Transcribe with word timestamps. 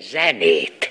zenét. 0.00 0.87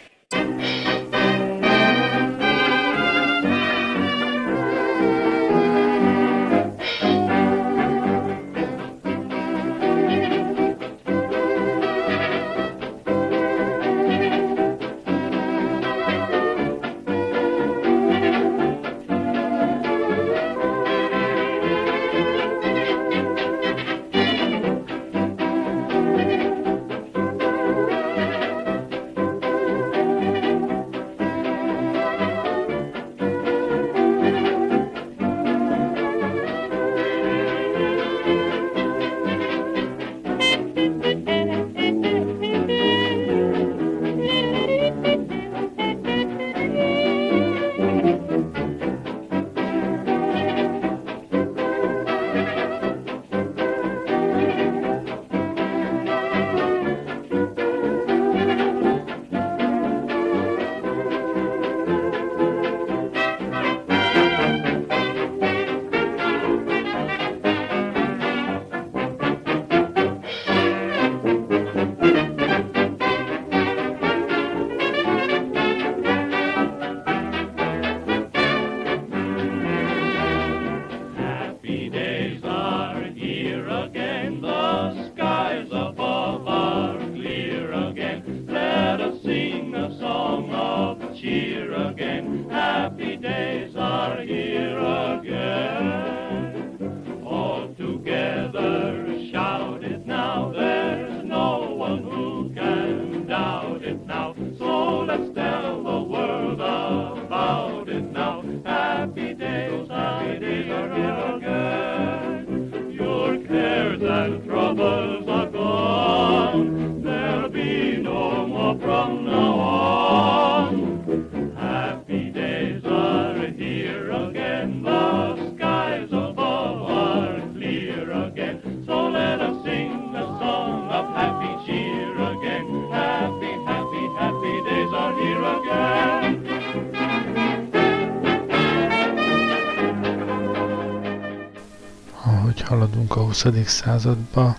20. 143.54 143.70
századba. 143.70 144.58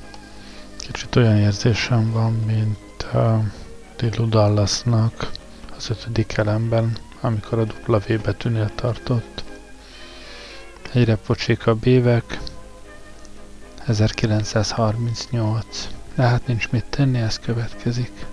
Kicsit 0.78 1.16
olyan 1.16 1.36
érzésem 1.36 2.12
van, 2.12 2.32
mint 2.32 3.06
uh, 3.14 3.44
Lilu 3.98 4.28
Dallasnak 4.28 5.30
az 5.76 5.90
ötödik 5.90 6.36
elemben, 6.36 6.96
amikor 7.20 7.58
a 7.58 7.64
dupla 7.64 7.98
V 7.98 8.20
betűnél 8.22 8.70
tartott. 8.74 9.44
Egyre 10.92 11.16
pocsékabb 11.16 11.86
évek, 11.86 12.38
1938. 13.86 15.88
De 16.14 16.22
hát 16.22 16.46
nincs 16.46 16.70
mit 16.70 16.84
tenni, 16.84 17.18
ez 17.18 17.38
következik. 17.38 18.26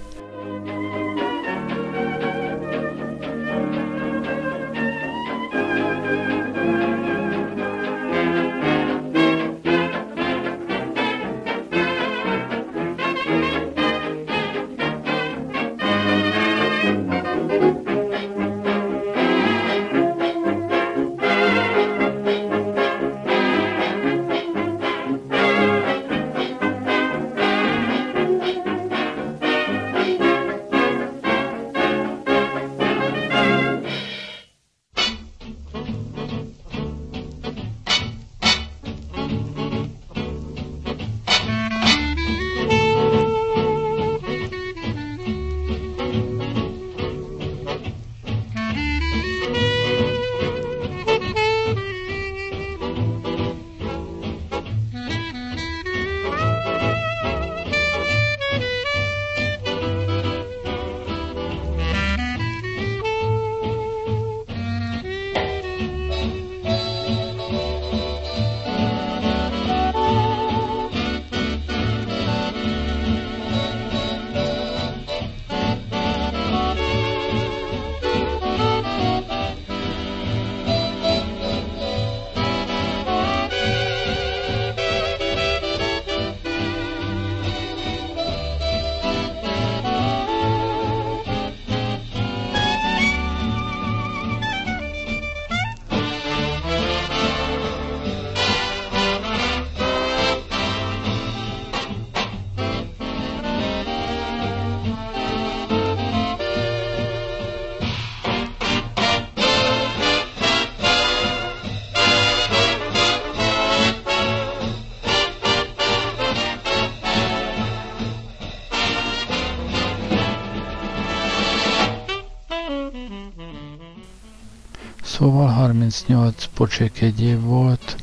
38 125.85 126.45
pocsék 126.53 127.01
egy 127.01 127.21
év 127.21 127.39
volt, 127.39 127.95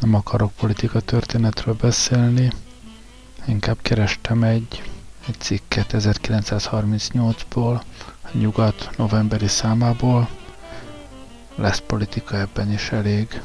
nem 0.00 0.14
akarok 0.14 0.52
politika 0.52 1.00
történetről 1.00 1.74
beszélni, 1.74 2.52
inkább 3.46 3.78
kerestem 3.82 4.42
egy 4.42 4.82
egy 5.28 5.38
cikket 5.38 5.90
1938-ból, 5.92 7.80
a 8.22 8.28
nyugat 8.32 8.90
novemberi 8.96 9.46
számából. 9.46 10.28
Lesz 11.54 11.82
politika 11.86 12.38
ebben 12.38 12.72
is 12.72 12.90
elég. 12.90 13.40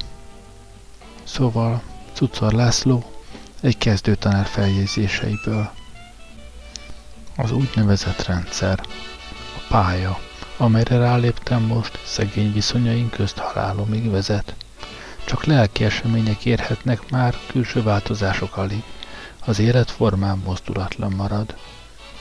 Szóval 1.22 1.82
Cucor 2.12 2.52
László 2.52 3.04
egy 3.60 3.78
kezdőtanár 3.78 4.46
feljegyzéseiből. 4.46 5.70
Az 7.36 7.50
úgynevezett 7.50 8.22
rendszer, 8.24 8.80
a 9.56 9.60
pálya, 9.68 10.18
amelyre 10.64 10.98
ráléptem 10.98 11.62
most, 11.62 11.98
szegény 12.04 12.52
viszonyaink 12.52 13.10
közt 13.10 13.38
halálomig 13.38 14.10
vezet. 14.10 14.54
Csak 15.24 15.44
lelki 15.44 15.84
események 15.84 16.44
érhetnek 16.44 17.10
már, 17.10 17.34
külső 17.46 17.82
változások 17.82 18.56
alig. 18.56 18.82
Az 19.44 19.58
életformám 19.58 20.42
mozdulatlan 20.44 21.12
marad. 21.12 21.56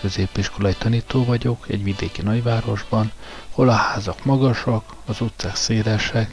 Középiskolai 0.02 0.74
tanító 0.74 1.26
vagyok 1.26 1.66
egy 1.70 1.84
vidéki 1.84 2.22
nagyvárosban, 2.22 3.12
hol 3.50 3.70
a 3.70 3.74
házak 3.74 4.26
magasak, 4.26 4.94
az 5.06 5.22
utcák 5.22 5.56
szélesek, 5.56 6.32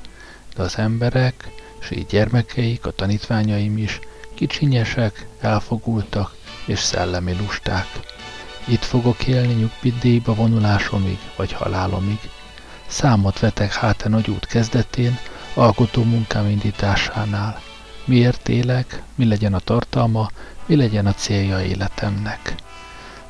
de 0.56 0.62
az 0.62 0.78
emberek, 0.78 1.50
és 1.80 1.90
így 1.90 2.06
gyermekeik, 2.06 2.86
a 2.86 2.90
tanítványaim 2.90 3.78
is, 3.78 3.98
kicsinyesek, 4.34 5.26
elfogultak 5.40 6.36
és 6.64 6.78
szellemi 6.78 7.36
lusták. 7.36 7.86
Itt 8.64 8.84
fogok 8.84 9.26
élni 9.26 9.52
nyugdíjba 9.52 10.34
vonulásomig, 10.34 11.18
vagy 11.36 11.52
halálomig. 11.52 12.18
Számot 12.86 13.38
vetek 13.38 13.72
hát 13.72 14.02
a 14.02 14.08
nagy 14.08 14.30
út 14.30 14.46
kezdetén, 14.46 15.18
alkotó 15.54 16.02
munkám 16.02 16.46
indításánál. 16.48 17.60
Miért 18.04 18.48
élek, 18.48 19.02
mi 19.14 19.24
legyen 19.24 19.54
a 19.54 19.58
tartalma, 19.58 20.30
mi 20.66 20.76
legyen 20.76 21.06
a 21.06 21.12
célja 21.12 21.62
életemnek. 21.62 22.54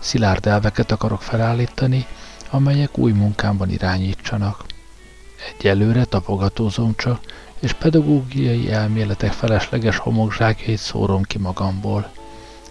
Szilárd 0.01 0.47
elveket 0.47 0.91
akarok 0.91 1.23
felállítani, 1.23 2.07
amelyek 2.51 2.99
új 2.99 3.13
munkámban 3.13 3.71
irányítsanak. 3.71 4.65
Egyelőre 5.59 6.05
tapogatózom 6.05 6.95
csak, 6.97 7.21
és 7.61 7.73
pedagógiai 7.73 8.71
elméletek 8.71 9.33
felesleges 9.33 9.97
homokzsákjait 9.97 10.79
szórom 10.79 11.23
ki 11.23 11.39
magamból. 11.39 12.11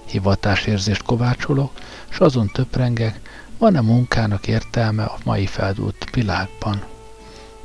Hivatásérzést 0.05 1.03
kovácsolok, 1.03 1.71
s 2.09 2.19
azon 2.19 2.47
töprengek, 2.47 3.19
van-e 3.57 3.81
munkának 3.81 4.47
értelme 4.47 5.03
a 5.03 5.17
mai 5.23 5.45
feldúlt 5.45 6.07
világban. 6.11 6.83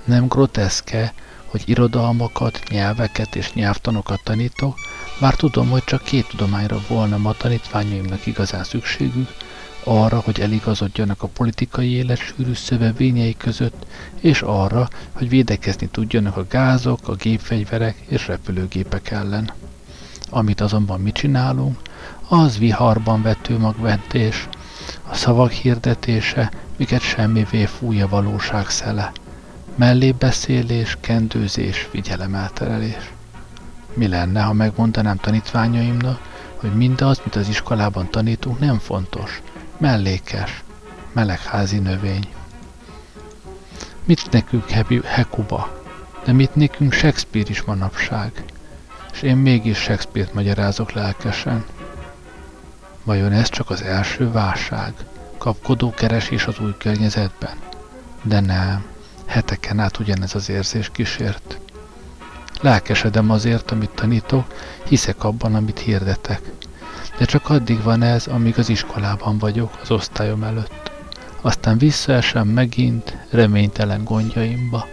Nem 0.04 0.26
groteszke, 0.26 1.14
hogy 1.44 1.62
irodalmakat, 1.64 2.60
nyelveket 2.68 3.36
és 3.36 3.52
nyelvtanokat 3.52 4.20
tanítok, 4.24 4.78
bár 5.20 5.34
tudom, 5.34 5.68
hogy 5.68 5.84
csak 5.84 6.02
két 6.02 6.28
tudományra 6.28 6.80
volna 6.88 7.16
ma 7.16 7.32
tanítványaimnak 7.32 8.26
igazán 8.26 8.64
szükségük, 8.64 9.28
arra, 9.84 10.20
hogy 10.24 10.40
eligazodjanak 10.40 11.22
a 11.22 11.26
politikai 11.26 11.90
élet 11.90 12.18
sűrű 12.18 12.54
szövevényei 12.54 13.36
között, 13.36 13.86
és 14.20 14.42
arra, 14.42 14.88
hogy 15.12 15.28
védekezni 15.28 15.86
tudjanak 15.86 16.36
a 16.36 16.46
gázok, 16.48 17.08
a 17.08 17.14
gépfegyverek 17.14 17.96
és 18.08 18.26
repülőgépek 18.26 19.10
ellen. 19.10 19.52
Amit 20.30 20.60
azonban 20.60 21.00
mi 21.00 21.12
csinálunk, 21.12 21.78
az 22.34 22.58
viharban 22.58 23.22
vető 23.22 23.58
magventés, 23.58 24.48
a 25.08 25.14
szavak 25.14 25.50
hirdetése, 25.50 26.50
miket 26.76 27.00
semmivé 27.00 27.64
fújja 27.64 28.08
valóság 28.08 28.68
szele. 28.68 29.12
Mellébeszélés, 29.74 30.96
kendőzés, 31.00 31.88
figyelemelterelés. 31.90 33.12
Mi 33.92 34.08
lenne, 34.08 34.42
ha 34.42 34.52
megmondanám 34.52 35.16
tanítványaimnak, 35.16 36.20
hogy 36.56 36.74
mindaz, 36.74 37.20
mit 37.24 37.36
az 37.36 37.48
iskolában 37.48 38.10
tanítunk, 38.10 38.58
nem 38.58 38.78
fontos, 38.78 39.42
mellékes, 39.78 40.62
melegházi 41.12 41.78
növény. 41.78 42.28
Mit 44.04 44.30
nekünk 44.30 44.70
Hekuba, 45.04 45.82
de 46.24 46.32
mit 46.32 46.54
nekünk 46.54 46.92
Shakespeare 46.92 47.50
is 47.50 47.62
manapság, 47.62 48.44
és 49.12 49.22
én 49.22 49.36
mégis 49.36 49.78
Shakespeare-t 49.78 50.34
magyarázok 50.34 50.92
lelkesen. 50.92 51.64
Vajon 53.04 53.32
ez 53.32 53.48
csak 53.48 53.70
az 53.70 53.82
első 53.82 54.30
válság, 54.30 54.92
kapkodó 55.38 55.90
keresés 55.90 56.46
az 56.46 56.58
új 56.58 56.74
környezetben? 56.78 57.56
De 58.22 58.40
nem, 58.40 58.84
heteken 59.26 59.78
át 59.78 59.98
ugyanez 59.98 60.34
az 60.34 60.48
érzés 60.48 60.90
kísért. 60.92 61.58
Lelkesedem 62.60 63.30
azért, 63.30 63.70
amit 63.70 63.90
tanítok, 63.90 64.46
hiszek 64.88 65.24
abban, 65.24 65.54
amit 65.54 65.78
hirdetek. 65.78 66.40
De 67.18 67.24
csak 67.24 67.50
addig 67.50 67.82
van 67.82 68.02
ez, 68.02 68.26
amíg 68.26 68.58
az 68.58 68.68
iskolában 68.68 69.38
vagyok, 69.38 69.78
az 69.82 69.90
osztályom 69.90 70.42
előtt. 70.42 70.90
Aztán 71.40 71.78
visszaesem 71.78 72.48
megint 72.48 73.16
reménytelen 73.30 74.04
gondjaimba. 74.04 74.86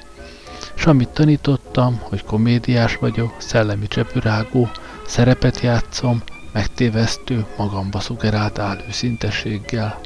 És 0.75 0.85
amit 0.85 1.09
tanítottam, 1.09 1.99
hogy 2.01 2.23
komédiás 2.23 2.95
vagyok, 2.95 3.35
szellemi 3.37 3.87
csepürágó, 3.87 4.69
szerepet 5.05 5.59
játszom, 5.59 6.21
megtévesztő, 6.51 7.45
magamba 7.57 7.99
szugerált 7.99 8.59
álőszintességgel. 8.59 9.99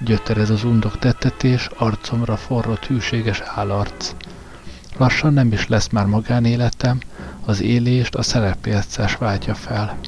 Gyöterez 0.00 0.50
az 0.50 0.64
undok 0.64 0.98
tettetés, 0.98 1.68
arcomra 1.76 2.36
forrott 2.36 2.86
hűséges 2.86 3.42
állarc. 3.54 4.14
Lassan 4.96 5.32
nem 5.32 5.52
is 5.52 5.68
lesz 5.68 5.88
már 5.88 6.06
magánéletem, 6.06 6.98
az 7.44 7.60
élést 7.60 8.14
a 8.14 8.22
szerepjátszás 8.22 9.16
váltja 9.16 9.54
fel. 9.54 9.98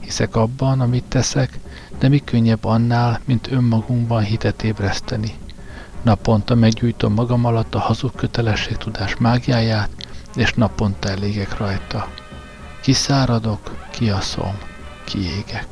Hiszek 0.00 0.36
abban, 0.36 0.80
amit 0.80 1.04
teszek, 1.04 1.58
de 1.98 2.08
mi 2.08 2.18
könnyebb 2.18 2.64
annál, 2.64 3.20
mint 3.24 3.50
önmagunkban 3.50 4.22
hitet 4.22 4.62
ébreszteni. 4.62 5.34
Naponta 6.02 6.54
meggyújtom 6.54 7.12
magam 7.12 7.44
alatt 7.44 7.74
a 7.74 7.78
hazug 7.78 8.14
kötelességtudás 8.14 9.16
mágiáját, 9.16 9.90
és 10.34 10.52
naponta 10.52 11.08
elégek 11.08 11.58
rajta. 11.58 12.08
Kiszáradok, 12.88 13.88
kiaszom, 13.90 14.58
kiégek. 15.04 15.66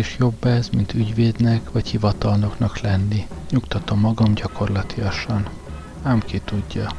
Mégis 0.00 0.18
jobb 0.18 0.44
ez, 0.44 0.68
mint 0.68 0.94
ügyvédnek 0.94 1.72
vagy 1.72 1.88
hivatalnoknak 1.88 2.78
lenni. 2.78 3.26
Nyugtatom 3.50 4.00
magam 4.00 4.34
gyakorlatiasan. 4.34 5.48
Ám 6.02 6.20
ki 6.20 6.40
tudja. 6.44 6.90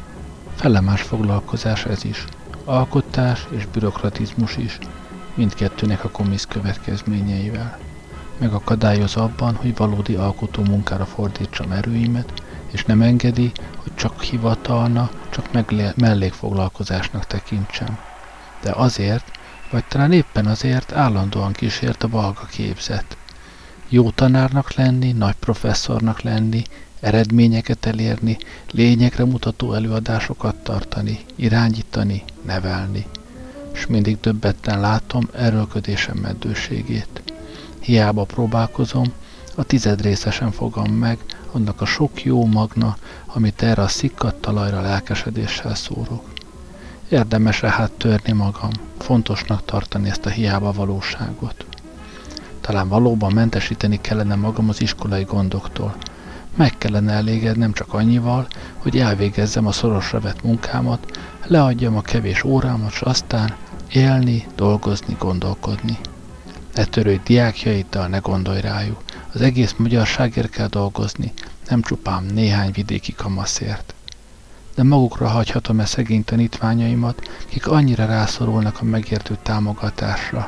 Felemás 0.55 1.01
foglalkozás 1.01 1.85
ez 1.85 2.05
is. 2.05 2.25
Alkotás 2.65 3.47
és 3.49 3.65
bürokratizmus 3.65 4.57
is. 4.57 4.77
Mindkettőnek 5.33 6.03
a 6.03 6.09
komisz 6.09 6.45
következményeivel. 6.45 7.77
Megakadályoz 8.37 9.15
abban, 9.15 9.55
hogy 9.55 9.75
valódi 9.75 10.15
alkotó 10.15 10.63
munkára 10.63 11.05
fordítsam 11.05 11.71
erőimet, 11.71 12.33
és 12.71 12.85
nem 12.85 13.01
engedi, 13.01 13.51
hogy 13.75 13.95
csak 13.95 14.21
hivatalna, 14.21 15.09
csak 15.29 15.51
mellékfoglalkozásnak 15.95 17.25
tekintsem. 17.25 17.97
De 18.61 18.71
azért, 18.71 19.31
vagy 19.71 19.83
talán 19.85 20.11
éppen 20.11 20.45
azért 20.45 20.91
állandóan 20.91 21.51
kísért 21.51 22.03
a 22.03 22.07
balga 22.07 22.45
képzet. 22.51 23.17
Jó 23.89 24.09
tanárnak 24.09 24.73
lenni, 24.73 25.11
nagy 25.11 25.35
professzornak 25.39 26.21
lenni, 26.21 26.63
eredményeket 26.99 27.85
elérni, 27.85 28.37
lényegre 28.71 29.25
mutató 29.25 29.73
előadásokat 29.73 30.55
tartani, 30.55 31.19
irányítani, 31.35 32.23
nevelni. 32.45 33.05
És 33.73 33.85
mindig 33.87 34.19
többetten 34.19 34.79
látom 34.79 35.29
erőlködésem 35.33 36.17
meddőségét. 36.17 37.23
Hiába 37.79 38.23
próbálkozom, 38.23 39.13
a 39.55 39.63
tizedrészesen 39.63 40.51
fogom 40.51 40.91
meg 40.91 41.17
annak 41.51 41.81
a 41.81 41.85
sok 41.85 42.23
jó 42.23 42.45
magna, 42.45 42.97
amit 43.25 43.61
erre 43.61 43.81
a 43.81 43.87
szikkadt 43.87 44.41
talajra 44.41 44.81
lelkesedéssel 44.81 45.75
szórok. 45.75 46.31
Érdemes-e 47.11 47.69
hát 47.69 47.91
törni 47.91 48.31
magam, 48.31 48.69
fontosnak 48.97 49.65
tartani 49.65 50.09
ezt 50.09 50.25
a 50.25 50.29
hiába 50.29 50.71
valóságot. 50.71 51.65
Talán 52.61 52.87
valóban 52.87 53.33
mentesíteni 53.33 54.01
kellene 54.01 54.35
magam 54.35 54.69
az 54.69 54.81
iskolai 54.81 55.23
gondoktól. 55.23 55.95
Meg 56.55 56.77
kellene 56.77 57.13
elégednem 57.13 57.73
csak 57.73 57.93
annyival, 57.93 58.47
hogy 58.77 58.97
elvégezzem 58.97 59.67
a 59.67 59.71
szorosra 59.71 60.19
vett 60.19 60.43
munkámat, 60.43 61.19
leadjam 61.47 61.95
a 61.95 62.01
kevés 62.01 62.43
órámat, 62.43 62.91
és 62.91 63.01
aztán 63.01 63.55
élni, 63.91 64.47
dolgozni, 64.55 65.15
gondolkodni. 65.19 65.97
E 66.73 66.85
törő 66.85 67.21
diákjaiddal 67.25 68.07
ne 68.07 68.17
gondolj 68.17 68.61
rájuk. 68.61 69.03
Az 69.33 69.41
egész 69.41 69.75
magyarságért 69.77 70.49
kell 70.49 70.67
dolgozni, 70.67 71.33
nem 71.69 71.81
csupán 71.81 72.23
néhány 72.23 72.71
vidéki 72.71 73.13
kamaszért 73.13 73.93
de 74.75 74.83
magukra 74.83 75.27
hagyhatom-e 75.27 75.85
szegény 75.85 76.23
tanítványaimat, 76.23 77.29
kik 77.47 77.67
annyira 77.67 78.05
rászorulnak 78.05 78.81
a 78.81 78.85
megértő 78.85 79.37
támogatásra. 79.43 80.47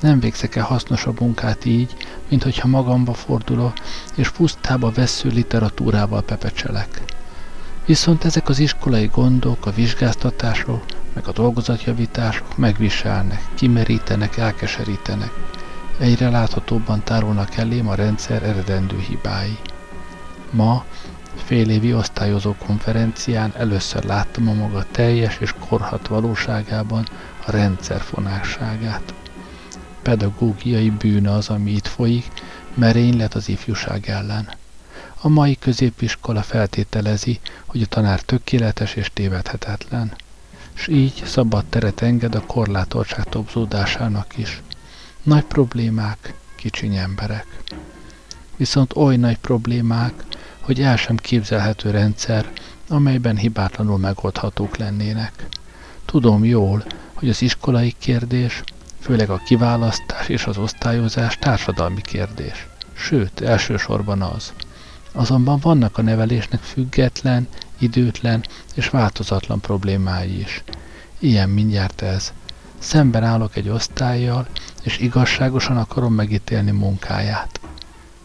Nem 0.00 0.20
végzek-e 0.20 0.60
hasznosabb 0.60 1.20
munkát 1.20 1.64
így, 1.64 1.96
mint 2.28 2.42
hogyha 2.42 2.68
magamba 2.68 3.12
fordulok, 3.14 3.72
és 4.14 4.30
pusztába 4.30 4.90
vesző 4.90 5.28
literatúrával 5.28 6.22
pepecselek. 6.22 7.02
Viszont 7.86 8.24
ezek 8.24 8.48
az 8.48 8.58
iskolai 8.58 9.06
gondok, 9.06 9.66
a 9.66 9.70
vizsgáztatások, 9.70 10.84
meg 11.12 11.28
a 11.28 11.32
dolgozatjavítások 11.32 12.56
megviselnek, 12.56 13.42
kimerítenek, 13.54 14.36
elkeserítenek. 14.36 15.30
Egyre 15.98 16.28
láthatóbban 16.28 17.04
tárolnak 17.04 17.56
elém 17.56 17.88
a 17.88 17.94
rendszer 17.94 18.42
eredendő 18.42 18.98
hibái. 18.98 19.58
Ma 20.50 20.84
félévi 21.44 21.94
osztályozó 21.94 22.54
konferencián 22.66 23.52
először 23.56 24.04
láttam 24.04 24.48
a 24.48 24.52
maga 24.52 24.84
teljes 24.90 25.38
és 25.40 25.54
korhat 25.68 26.06
valóságában 26.08 27.08
a 27.46 27.50
rendszer 27.50 28.00
fonásságát. 28.00 29.14
Pedagógiai 30.02 30.90
bűne 30.90 31.32
az, 31.32 31.48
ami 31.48 31.70
itt 31.70 31.86
folyik, 31.86 32.28
merénylet 32.74 33.34
az 33.34 33.48
ifjúság 33.48 34.08
ellen. 34.08 34.48
A 35.20 35.28
mai 35.28 35.56
középiskola 35.58 36.42
feltételezi, 36.42 37.40
hogy 37.66 37.82
a 37.82 37.86
tanár 37.86 38.20
tökéletes 38.20 38.94
és 38.94 39.10
tévedhetetlen, 39.12 40.12
s 40.74 40.88
így 40.88 41.22
szabad 41.24 41.64
teret 41.64 42.02
enged 42.02 42.34
a 42.34 42.46
korlátoltság 42.46 43.24
topzódásának 43.24 44.36
is. 44.38 44.62
Nagy 45.22 45.44
problémák, 45.44 46.34
kicsiny 46.54 46.96
emberek. 46.96 47.46
Viszont 48.56 48.96
oly 48.96 49.16
nagy 49.16 49.38
problémák, 49.38 50.24
hogy 50.66 50.80
el 50.80 50.96
sem 50.96 51.16
képzelhető 51.16 51.90
rendszer, 51.90 52.52
amelyben 52.88 53.36
hibátlanul 53.36 53.98
megoldhatók 53.98 54.76
lennének. 54.76 55.46
Tudom 56.04 56.44
jól, 56.44 56.84
hogy 57.14 57.28
az 57.28 57.42
iskolai 57.42 57.94
kérdés, 57.98 58.62
főleg 59.00 59.30
a 59.30 59.42
kiválasztás 59.44 60.28
és 60.28 60.46
az 60.46 60.58
osztályozás 60.58 61.38
társadalmi 61.38 62.00
kérdés. 62.00 62.66
Sőt, 62.92 63.40
elsősorban 63.40 64.22
az. 64.22 64.52
Azonban 65.12 65.58
vannak 65.58 65.98
a 65.98 66.02
nevelésnek 66.02 66.60
független, 66.60 67.48
időtlen 67.78 68.44
és 68.74 68.88
változatlan 68.88 69.60
problémái 69.60 70.40
is. 70.40 70.62
Ilyen 71.18 71.48
mindjárt 71.48 72.02
ez. 72.02 72.32
Szemben 72.78 73.24
állok 73.24 73.56
egy 73.56 73.68
osztályjal, 73.68 74.46
és 74.82 74.98
igazságosan 74.98 75.76
akarom 75.76 76.14
megítélni 76.14 76.70
munkáját. 76.70 77.60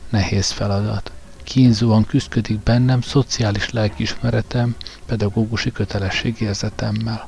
Nehéz 0.10 0.52
feladat 0.52 1.12
kínzóan 1.44 2.06
küzdködik 2.06 2.60
bennem 2.60 3.02
szociális 3.02 3.70
lelkiismeretem, 3.70 4.76
pedagógusi 5.06 5.72
kötelességérzetemmel. 5.72 7.28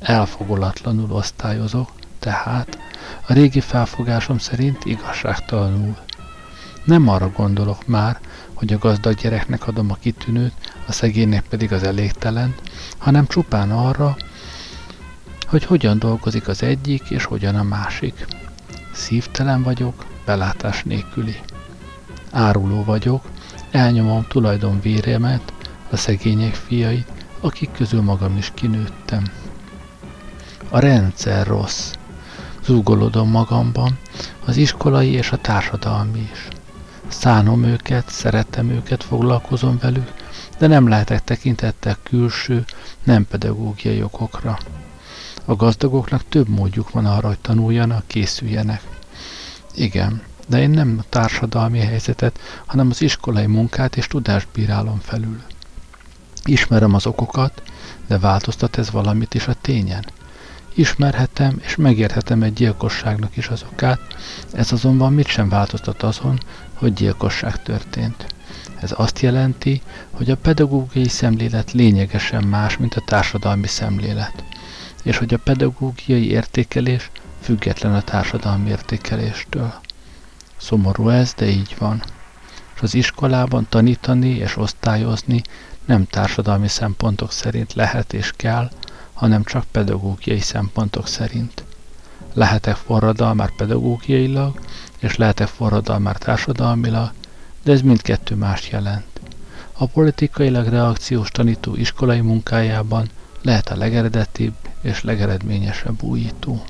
Elfogulatlanul 0.00 1.10
osztályozok, 1.10 1.90
tehát 2.18 2.78
a 3.26 3.32
régi 3.32 3.60
felfogásom 3.60 4.38
szerint 4.38 4.84
igazságtalanul. 4.84 5.96
Nem 6.84 7.08
arra 7.08 7.30
gondolok 7.30 7.86
már, 7.86 8.20
hogy 8.52 8.72
a 8.72 8.78
gazdag 8.78 9.14
gyereknek 9.14 9.66
adom 9.66 9.90
a 9.90 9.96
kitűnőt, 10.00 10.52
a 10.86 10.92
szegénynek 10.92 11.44
pedig 11.48 11.72
az 11.72 11.82
elégtelen, 11.82 12.54
hanem 12.98 13.26
csupán 13.26 13.70
arra, 13.70 14.16
hogy 15.46 15.64
hogyan 15.64 15.98
dolgozik 15.98 16.48
az 16.48 16.62
egyik 16.62 17.10
és 17.10 17.24
hogyan 17.24 17.54
a 17.54 17.62
másik. 17.62 18.26
Szívtelen 18.92 19.62
vagyok, 19.62 20.04
belátás 20.24 20.82
nélküli 20.82 21.36
áruló 22.34 22.84
vagyok, 22.84 23.24
elnyomom 23.70 24.26
tulajdon 24.28 24.80
véremet, 24.80 25.52
a 25.90 25.96
szegények 25.96 26.54
fiait, 26.54 27.08
akik 27.40 27.72
közül 27.72 28.02
magam 28.02 28.36
is 28.36 28.52
kinőttem. 28.54 29.24
A 30.68 30.78
rendszer 30.78 31.46
rossz. 31.46 31.92
Zúgolodom 32.64 33.30
magamban, 33.30 33.98
az 34.44 34.56
iskolai 34.56 35.10
és 35.10 35.30
a 35.32 35.36
társadalmi 35.36 36.28
is. 36.32 36.48
Szánom 37.08 37.64
őket, 37.64 38.08
szeretem 38.08 38.70
őket, 38.70 39.04
foglalkozom 39.04 39.78
velük, 39.80 40.12
de 40.58 40.66
nem 40.66 40.88
lehetek 40.88 41.24
tekintettel 41.24 41.96
külső, 42.02 42.64
nem 43.02 43.26
pedagógiai 43.26 44.02
okokra. 44.02 44.58
A 45.44 45.54
gazdagoknak 45.56 46.24
több 46.28 46.48
módjuk 46.48 46.90
van 46.90 47.06
arra, 47.06 47.28
hogy 47.28 47.38
tanuljanak, 47.38 48.06
készüljenek. 48.06 48.82
Igen, 49.74 50.22
de 50.48 50.60
én 50.60 50.70
nem 50.70 50.96
a 51.00 51.04
társadalmi 51.08 51.78
helyzetet, 51.78 52.38
hanem 52.66 52.90
az 52.90 53.02
iskolai 53.02 53.46
munkát 53.46 53.96
és 53.96 54.06
tudást 54.06 54.48
bírálom 54.52 54.98
felül. 54.98 55.42
Ismerem 56.44 56.94
az 56.94 57.06
okokat, 57.06 57.62
de 58.06 58.18
változtat 58.18 58.78
ez 58.78 58.90
valamit 58.90 59.34
is 59.34 59.46
a 59.46 59.54
tényen. 59.60 60.04
Ismerhetem 60.74 61.60
és 61.62 61.76
megérthetem 61.76 62.42
egy 62.42 62.52
gyilkosságnak 62.52 63.36
is 63.36 63.48
az 63.48 63.64
okát, 63.72 64.00
ez 64.52 64.72
azonban 64.72 65.12
mit 65.12 65.26
sem 65.26 65.48
változtat 65.48 66.02
azon, 66.02 66.38
hogy 66.74 66.92
gyilkosság 66.92 67.62
történt. 67.62 68.34
Ez 68.80 68.92
azt 68.96 69.20
jelenti, 69.20 69.82
hogy 70.10 70.30
a 70.30 70.36
pedagógiai 70.36 71.08
szemlélet 71.08 71.72
lényegesen 71.72 72.44
más, 72.44 72.76
mint 72.76 72.94
a 72.94 73.04
társadalmi 73.06 73.66
szemlélet, 73.66 74.44
és 75.02 75.16
hogy 75.16 75.34
a 75.34 75.38
pedagógiai 75.38 76.30
értékelés 76.30 77.10
független 77.40 77.94
a 77.94 78.02
társadalmi 78.02 78.68
értékeléstől. 78.68 79.74
Szomorú 80.64 81.08
ez, 81.08 81.32
de 81.36 81.46
így 81.46 81.74
van. 81.78 82.02
És 82.74 82.80
az 82.80 82.94
iskolában 82.94 83.66
tanítani 83.68 84.28
és 84.28 84.56
osztályozni 84.56 85.42
nem 85.84 86.06
társadalmi 86.06 86.68
szempontok 86.68 87.32
szerint 87.32 87.72
lehet 87.72 88.12
és 88.12 88.32
kell, 88.36 88.70
hanem 89.12 89.44
csak 89.44 89.64
pedagógiai 89.70 90.40
szempontok 90.40 91.08
szerint. 91.08 91.64
Lehetek 92.32 92.76
forradalmár 92.76 93.50
pedagógiailag, 93.56 94.60
és 94.98 95.16
lehetek 95.16 95.46
forradalmár 95.46 96.16
társadalmilag, 96.16 97.12
de 97.62 97.72
ez 97.72 97.80
mindkettő 97.80 98.34
más 98.34 98.70
jelent. 98.70 99.20
A 99.72 99.86
politikailag 99.86 100.66
reakciós 100.66 101.30
tanító 101.30 101.76
iskolai 101.76 102.20
munkájában 102.20 103.08
lehet 103.42 103.68
a 103.68 103.76
legeredetibb 103.76 104.54
és 104.80 105.02
legeredményesebb 105.02 106.02
újító. 106.02 106.64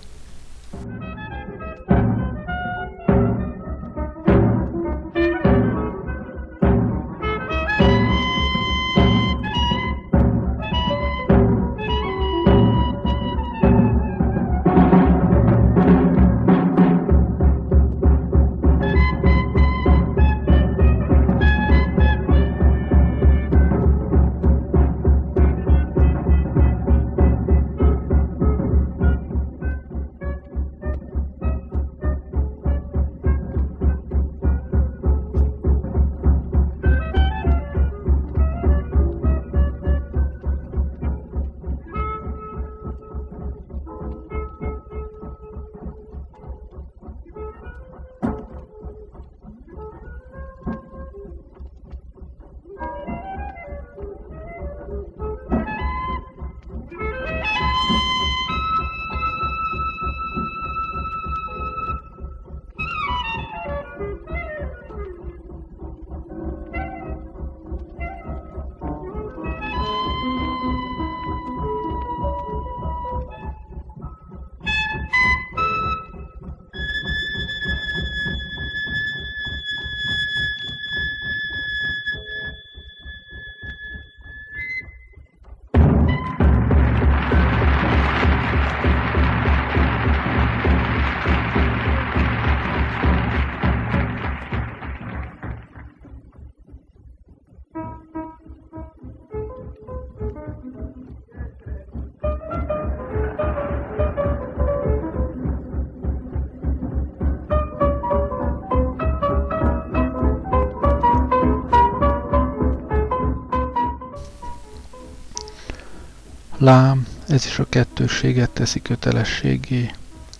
Ez 117.35 117.47
is 117.47 117.59
a 117.59 117.67
kettősséget 117.69 118.51
teszi 118.51 118.83
kötelességé. 118.83 119.91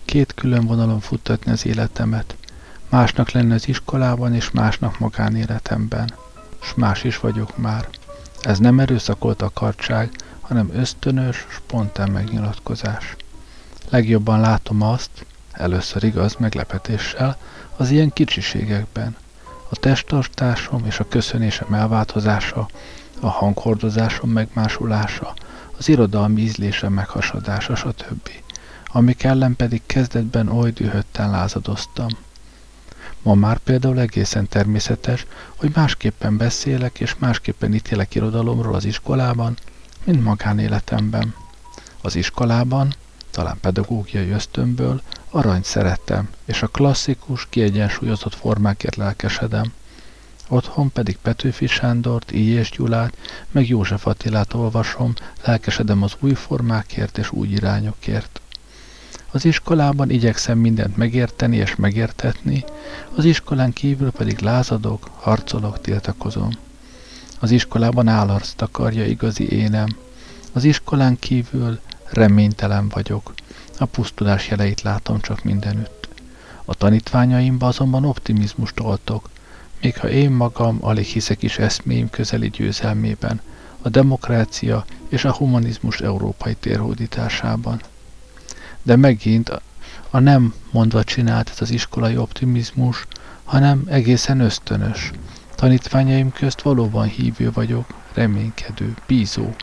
Két 0.05 0.33
külön 0.33 0.65
vonalon 0.65 0.99
futtatni 0.99 1.51
az 1.51 1.65
életemet. 1.65 2.35
Másnak 2.89 3.31
lenni 3.31 3.53
az 3.53 3.67
iskolában, 3.67 4.33
és 4.33 4.51
másnak 4.51 4.99
magánéletemben. 4.99 6.13
S 6.61 6.73
más 6.75 7.03
is 7.03 7.19
vagyok 7.19 7.57
már. 7.57 7.87
Ez 8.41 8.59
nem 8.59 8.79
erőszakolt 8.79 9.41
akartság, 9.41 10.11
hanem 10.41 10.69
ösztönös, 10.73 11.45
spontán 11.49 12.09
megnyilatkozás. 12.09 13.15
Legjobban 13.89 14.39
látom 14.39 14.81
azt, 14.81 15.25
először 15.51 16.03
igaz, 16.03 16.35
meglepetéssel, 16.39 17.37
az 17.77 17.89
ilyen 17.89 18.13
kicsiségekben. 18.13 19.15
A 19.69 19.75
testtartásom 19.75 20.85
és 20.85 20.99
a 20.99 21.07
köszönésem 21.07 21.73
elváltozása, 21.73 22.67
a 23.19 23.27
hanghordozásom 23.27 24.29
megmásulása, 24.29 25.33
az 25.77 25.89
irodalmi 25.89 26.41
ízlésem 26.41 26.93
meghasadása, 26.93 27.75
stb. 27.75 28.29
Amik 28.85 29.23
ellen 29.23 29.55
pedig 29.55 29.81
kezdetben 29.85 30.47
oly 30.47 30.71
dühötten 30.71 31.29
lázadoztam. 31.29 32.07
Ma 33.21 33.33
már 33.33 33.57
például 33.57 33.99
egészen 33.99 34.47
természetes, 34.47 35.25
hogy 35.55 35.71
másképpen 35.75 36.37
beszélek 36.37 36.99
és 36.99 37.15
másképpen 37.17 37.73
ítélek 37.73 38.15
irodalomról 38.15 38.75
az 38.75 38.85
iskolában, 38.85 39.57
mint 40.03 40.23
magánéletemben. 40.23 41.35
Az 42.01 42.15
iskolában, 42.15 42.93
talán 43.31 43.57
pedagógiai 43.61 44.29
ösztönből, 44.29 45.01
aranyt 45.29 45.65
szerettem, 45.65 46.29
és 46.45 46.61
a 46.61 46.67
klasszikus, 46.67 47.47
kiegyensúlyozott 47.49 48.35
formákért 48.35 48.95
lelkesedem. 48.95 49.73
Otthon 50.47 50.91
pedig 50.91 51.17
Petőfi 51.21 51.67
Sándort, 51.67 52.31
Ilyes 52.31 52.69
Gyulát, 52.71 53.17
meg 53.51 53.67
József 53.67 54.07
Attilát 54.07 54.53
olvasom, 54.53 55.13
lelkesedem 55.45 56.03
az 56.03 56.15
új 56.19 56.33
formákért 56.33 57.17
és 57.17 57.31
új 57.31 57.47
irányokért. 57.47 58.39
Az 59.31 59.45
iskolában 59.45 60.09
igyekszem 60.09 60.57
mindent 60.57 60.97
megérteni 60.97 61.55
és 61.55 61.75
megértetni, 61.75 62.63
az 63.15 63.25
iskolán 63.25 63.73
kívül 63.73 64.11
pedig 64.11 64.39
lázadok, 64.39 65.09
harcolok, 65.15 65.81
tiltakozom. 65.81 66.49
Az 67.39 67.51
iskolában 67.51 68.07
állarc 68.07 68.53
takarja 68.55 69.05
igazi 69.05 69.49
énem. 69.49 69.87
Az 70.53 70.63
iskolán 70.63 71.19
kívül 71.19 71.79
reménytelen 72.09 72.89
vagyok. 72.89 73.33
A 73.77 73.85
pusztulás 73.85 74.47
jeleit 74.47 74.81
látom 74.81 75.21
csak 75.21 75.43
mindenütt. 75.43 76.07
A 76.65 76.73
tanítványaimba 76.73 77.67
azonban 77.67 78.05
optimizmust 78.05 78.79
oltok, 78.79 79.29
még 79.81 79.97
ha 79.97 80.09
én 80.09 80.31
magam 80.31 80.77
alig 80.81 81.05
hiszek 81.05 81.43
is 81.43 81.57
eszméim 81.57 82.09
közeli 82.09 82.49
győzelmében, 82.49 83.41
a 83.81 83.89
demokrácia 83.89 84.85
és 85.09 85.25
a 85.25 85.33
humanizmus 85.33 85.99
európai 85.99 86.53
térhódításában. 86.53 87.81
De 88.83 88.95
megint 88.95 89.51
a 90.09 90.19
nem 90.19 90.53
mondva 90.71 91.03
csinált 91.03 91.49
ez 91.49 91.61
az 91.61 91.71
iskolai 91.71 92.17
optimizmus, 92.17 93.07
hanem 93.43 93.83
egészen 93.87 94.39
ösztönös. 94.39 95.11
Tanítványaim 95.55 96.31
közt 96.31 96.61
valóban 96.61 97.07
hívő 97.07 97.51
vagyok, 97.51 97.93
reménykedő, 98.13 98.93
bízó. 99.07 99.55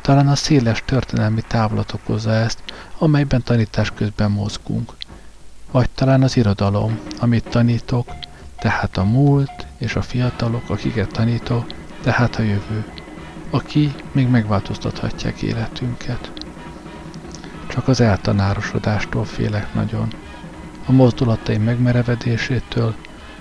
Talán 0.00 0.28
a 0.28 0.34
széles 0.34 0.82
történelmi 0.84 1.42
távlat 1.46 1.92
okozza 1.92 2.30
ezt, 2.32 2.62
amelyben 2.98 3.42
tanítás 3.42 3.90
közben 3.90 4.30
mozgunk. 4.30 4.92
Vagy 5.70 5.90
talán 5.90 6.22
az 6.22 6.36
irodalom, 6.36 6.98
amit 7.18 7.48
tanítok, 7.48 8.08
tehát 8.60 8.96
a 8.96 9.04
múlt 9.04 9.66
és 9.78 9.96
a 9.96 10.02
fiatalok, 10.02 10.70
akiket 10.70 11.12
tanítok, 11.12 11.66
tehát 12.02 12.36
a 12.36 12.42
jövő, 12.42 12.84
aki 13.50 13.94
még 14.12 14.28
megváltoztathatják 14.28 15.42
életünket. 15.42 16.32
Csak 17.66 17.88
az 17.88 18.00
eltanárosodástól 18.00 19.24
félek 19.24 19.74
nagyon. 19.74 20.12
A 20.86 20.92
mozdulataim 20.92 21.62
megmerevedésétől, 21.62 22.94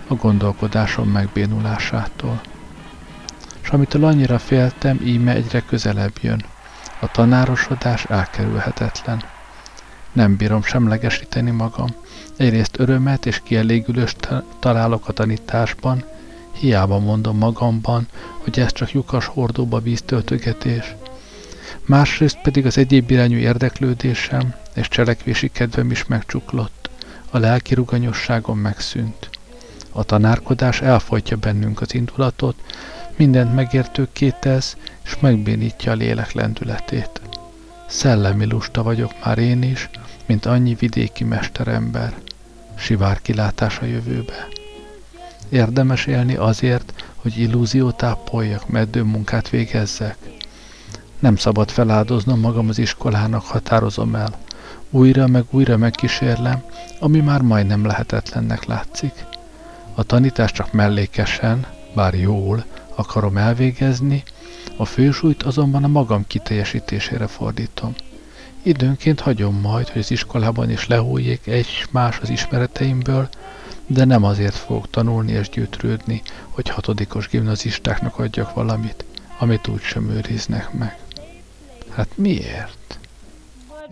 a 0.07 0.13
gondolkodásom 0.13 1.09
megbénulásától. 1.09 2.41
És 3.61 3.69
amitől 3.69 4.05
annyira 4.05 4.39
féltem, 4.39 4.99
íme 5.03 5.33
egyre 5.33 5.59
közelebb 5.59 6.13
jön. 6.21 6.43
A 6.99 7.11
tanárosodás 7.11 8.05
elkerülhetetlen. 8.05 9.23
Nem 10.19 10.35
bírom 10.35 10.63
semlegesíteni 10.63 11.51
magam. 11.51 11.87
Egyrészt 12.37 12.79
örömet 12.79 13.25
és 13.25 13.41
kielégülést 13.43 14.29
találok 14.59 15.07
a 15.07 15.11
tanításban, 15.11 16.03
hiába 16.59 16.99
mondom 16.99 17.37
magamban, 17.37 18.07
hogy 18.37 18.59
ez 18.59 18.71
csak 18.71 18.91
lyukas 18.91 19.25
hordóba 19.25 19.79
víztöltögetés. 19.79 20.95
Másrészt 21.85 22.41
pedig 22.41 22.65
az 22.65 22.77
egyéb 22.77 23.11
irányú 23.11 23.37
érdeklődésem 23.37 24.53
és 24.75 24.87
cselekvési 24.87 25.49
kedvem 25.49 25.91
is 25.91 26.05
megcsuklott, 26.05 26.89
a 27.29 27.37
lelki 27.37 27.73
ruganyosságom 27.73 28.57
megszűnt. 28.59 29.29
A 29.91 30.03
tanárkodás 30.03 30.81
elfolytja 30.81 31.37
bennünk 31.37 31.81
az 31.81 31.93
indulatot, 31.93 32.55
mindent 33.15 33.55
megértőkké 33.55 34.33
tesz, 34.39 34.77
és 35.05 35.19
megbénítja 35.19 35.91
a 35.91 35.95
lélek 35.95 36.31
lendületét. 36.31 37.21
Szellemi 37.87 38.45
lusta 38.45 38.83
vagyok 38.83 39.11
már 39.23 39.37
én 39.37 39.63
is, 39.63 39.89
mint 40.29 40.45
annyi 40.45 40.73
vidéki 40.73 41.23
mesterember. 41.23 42.13
Sivár 42.75 43.21
kilátás 43.21 43.79
a 43.79 43.85
jövőbe. 43.85 44.47
Érdemes 45.49 46.05
élni 46.05 46.35
azért, 46.35 46.93
hogy 47.15 47.37
illúziót 47.37 48.03
ápoljak, 48.03 48.67
meddő 48.67 49.03
munkát 49.03 49.49
végezzek. 49.49 50.17
Nem 51.19 51.35
szabad 51.35 51.69
feláldoznom 51.69 52.39
magam 52.39 52.67
az 52.67 52.77
iskolának, 52.77 53.43
határozom 53.43 54.15
el. 54.15 54.39
Újra 54.89 55.27
meg 55.27 55.43
újra 55.49 55.77
megkísérlem, 55.77 56.63
ami 56.99 57.19
már 57.19 57.41
majdnem 57.41 57.85
lehetetlennek 57.85 58.65
látszik. 58.65 59.25
A 59.95 60.03
tanítás 60.03 60.51
csak 60.51 60.71
mellékesen, 60.71 61.65
bár 61.95 62.13
jól, 62.13 62.65
akarom 62.95 63.37
elvégezni, 63.37 64.23
a 64.77 64.85
fősúlyt 64.85 65.43
azonban 65.43 65.83
a 65.83 65.87
magam 65.87 66.27
kiteljesítésére 66.27 67.27
fordítom. 67.27 67.95
Időnként 68.69 69.19
hagyom 69.19 69.59
majd, 69.59 69.89
hogy 69.89 70.01
az 70.01 70.11
iskolában 70.11 70.69
is 70.69 70.87
lehújjék 70.87 71.47
egy-más 71.47 72.19
az 72.19 72.29
ismereteimből, 72.29 73.29
de 73.87 74.05
nem 74.05 74.23
azért 74.23 74.55
fogok 74.55 74.89
tanulni 74.89 75.31
és 75.31 75.49
gyűjtrődni, 75.49 76.21
hogy 76.49 76.69
hatodikos 76.69 77.27
gimnazistáknak 77.27 78.19
adjak 78.19 78.53
valamit, 78.53 79.05
amit 79.39 79.67
úgy 79.67 79.81
sem 79.81 80.09
őriznek 80.09 80.73
meg. 80.73 80.97
Hát 81.89 82.07
miért? 82.15 82.99
But 83.67 83.89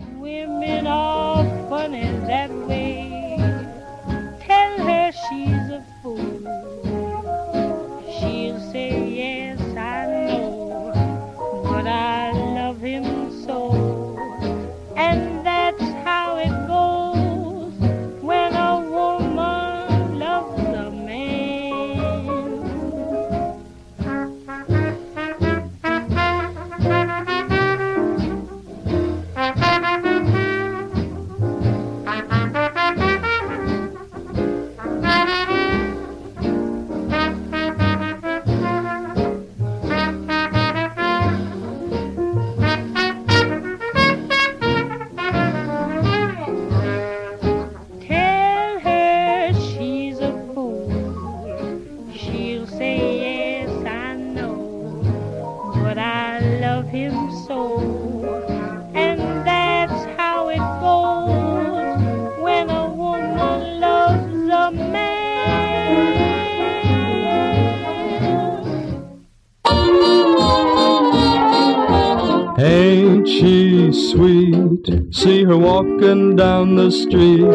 see 75.12 75.44
her 75.44 75.58
walking 75.58 76.36
down 76.36 76.76
the 76.76 76.92
street. 76.92 77.46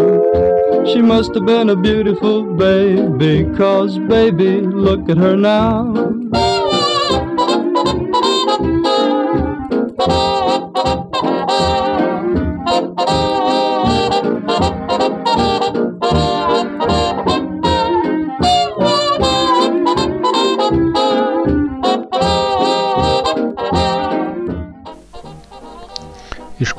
She 0.92 1.00
must 1.00 1.34
have 1.34 1.46
been 1.46 1.70
a 1.70 1.76
beautiful 1.76 2.44
baby, 2.56 3.44
cause 3.56 3.98
baby, 3.98 4.60
look 4.60 5.08
at 5.08 5.16
her 5.16 5.36
now. 5.36 6.12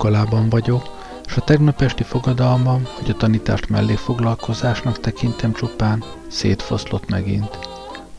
Iskolában 0.03 0.49
vagyok, 0.49 0.89
és 1.25 1.37
a 1.37 1.41
tegnap 1.41 1.81
esti 1.81 2.03
fogadalmam, 2.03 2.87
hogy 2.99 3.09
a 3.09 3.17
tanítást 3.17 3.69
melléfoglalkozásnak 3.69 4.99
tekintem 4.99 5.53
csupán, 5.53 6.03
szétfoszlott 6.27 7.09
megint. 7.09 7.57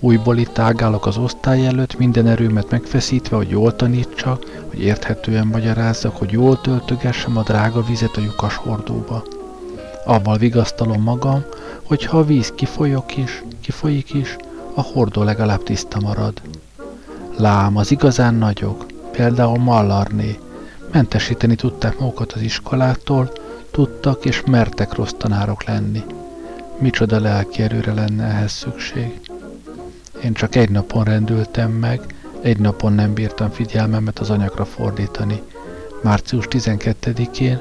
Újból 0.00 0.36
itt 0.38 0.58
ágálok 0.58 1.06
az 1.06 1.16
osztály 1.16 1.66
előtt, 1.66 1.98
minden 1.98 2.26
erőmet 2.26 2.70
megfeszítve, 2.70 3.36
hogy 3.36 3.48
jól 3.48 3.76
tanítsak, 3.76 4.66
hogy 4.70 4.80
érthetően 4.80 5.46
magyarázzak, 5.46 6.16
hogy 6.16 6.30
jól 6.32 6.60
töltögessem 6.60 7.36
a 7.36 7.42
drága 7.42 7.82
vizet 7.82 8.16
a 8.16 8.20
lyukas 8.20 8.56
hordóba. 8.56 9.24
Avval 10.04 10.36
vigasztalom 10.36 11.02
magam, 11.02 11.44
hogy 11.82 12.04
ha 12.04 12.18
a 12.18 12.24
víz 12.24 12.52
kifolyok 12.54 13.16
is, 13.16 13.42
kifolyik 13.60 14.14
is, 14.14 14.36
a 14.74 14.82
hordó 14.82 15.22
legalább 15.22 15.62
tiszta 15.62 16.00
marad. 16.00 16.40
Lám, 17.36 17.76
az 17.76 17.90
igazán 17.90 18.34
nagyok, 18.34 18.86
például 19.12 19.58
Mallarné, 19.58 20.38
mentesíteni 20.94 21.54
tudták 21.54 21.98
magukat 21.98 22.32
az 22.32 22.40
iskolától, 22.40 23.32
tudtak 23.70 24.24
és 24.24 24.42
mertek 24.46 24.94
rossz 24.94 25.12
tanárok 25.18 25.64
lenni. 25.64 26.04
Micsoda 26.78 27.20
lelki 27.20 27.62
erőre 27.62 27.92
lenne 27.92 28.24
ehhez 28.24 28.52
szükség. 28.52 29.20
Én 30.22 30.32
csak 30.32 30.54
egy 30.54 30.70
napon 30.70 31.04
rendültem 31.04 31.70
meg, 31.70 32.00
egy 32.40 32.58
napon 32.58 32.92
nem 32.92 33.14
bírtam 33.14 33.50
figyelmemet 33.50 34.18
az 34.18 34.30
anyagra 34.30 34.64
fordítani. 34.64 35.42
Március 36.02 36.46
12-én, 36.50 37.58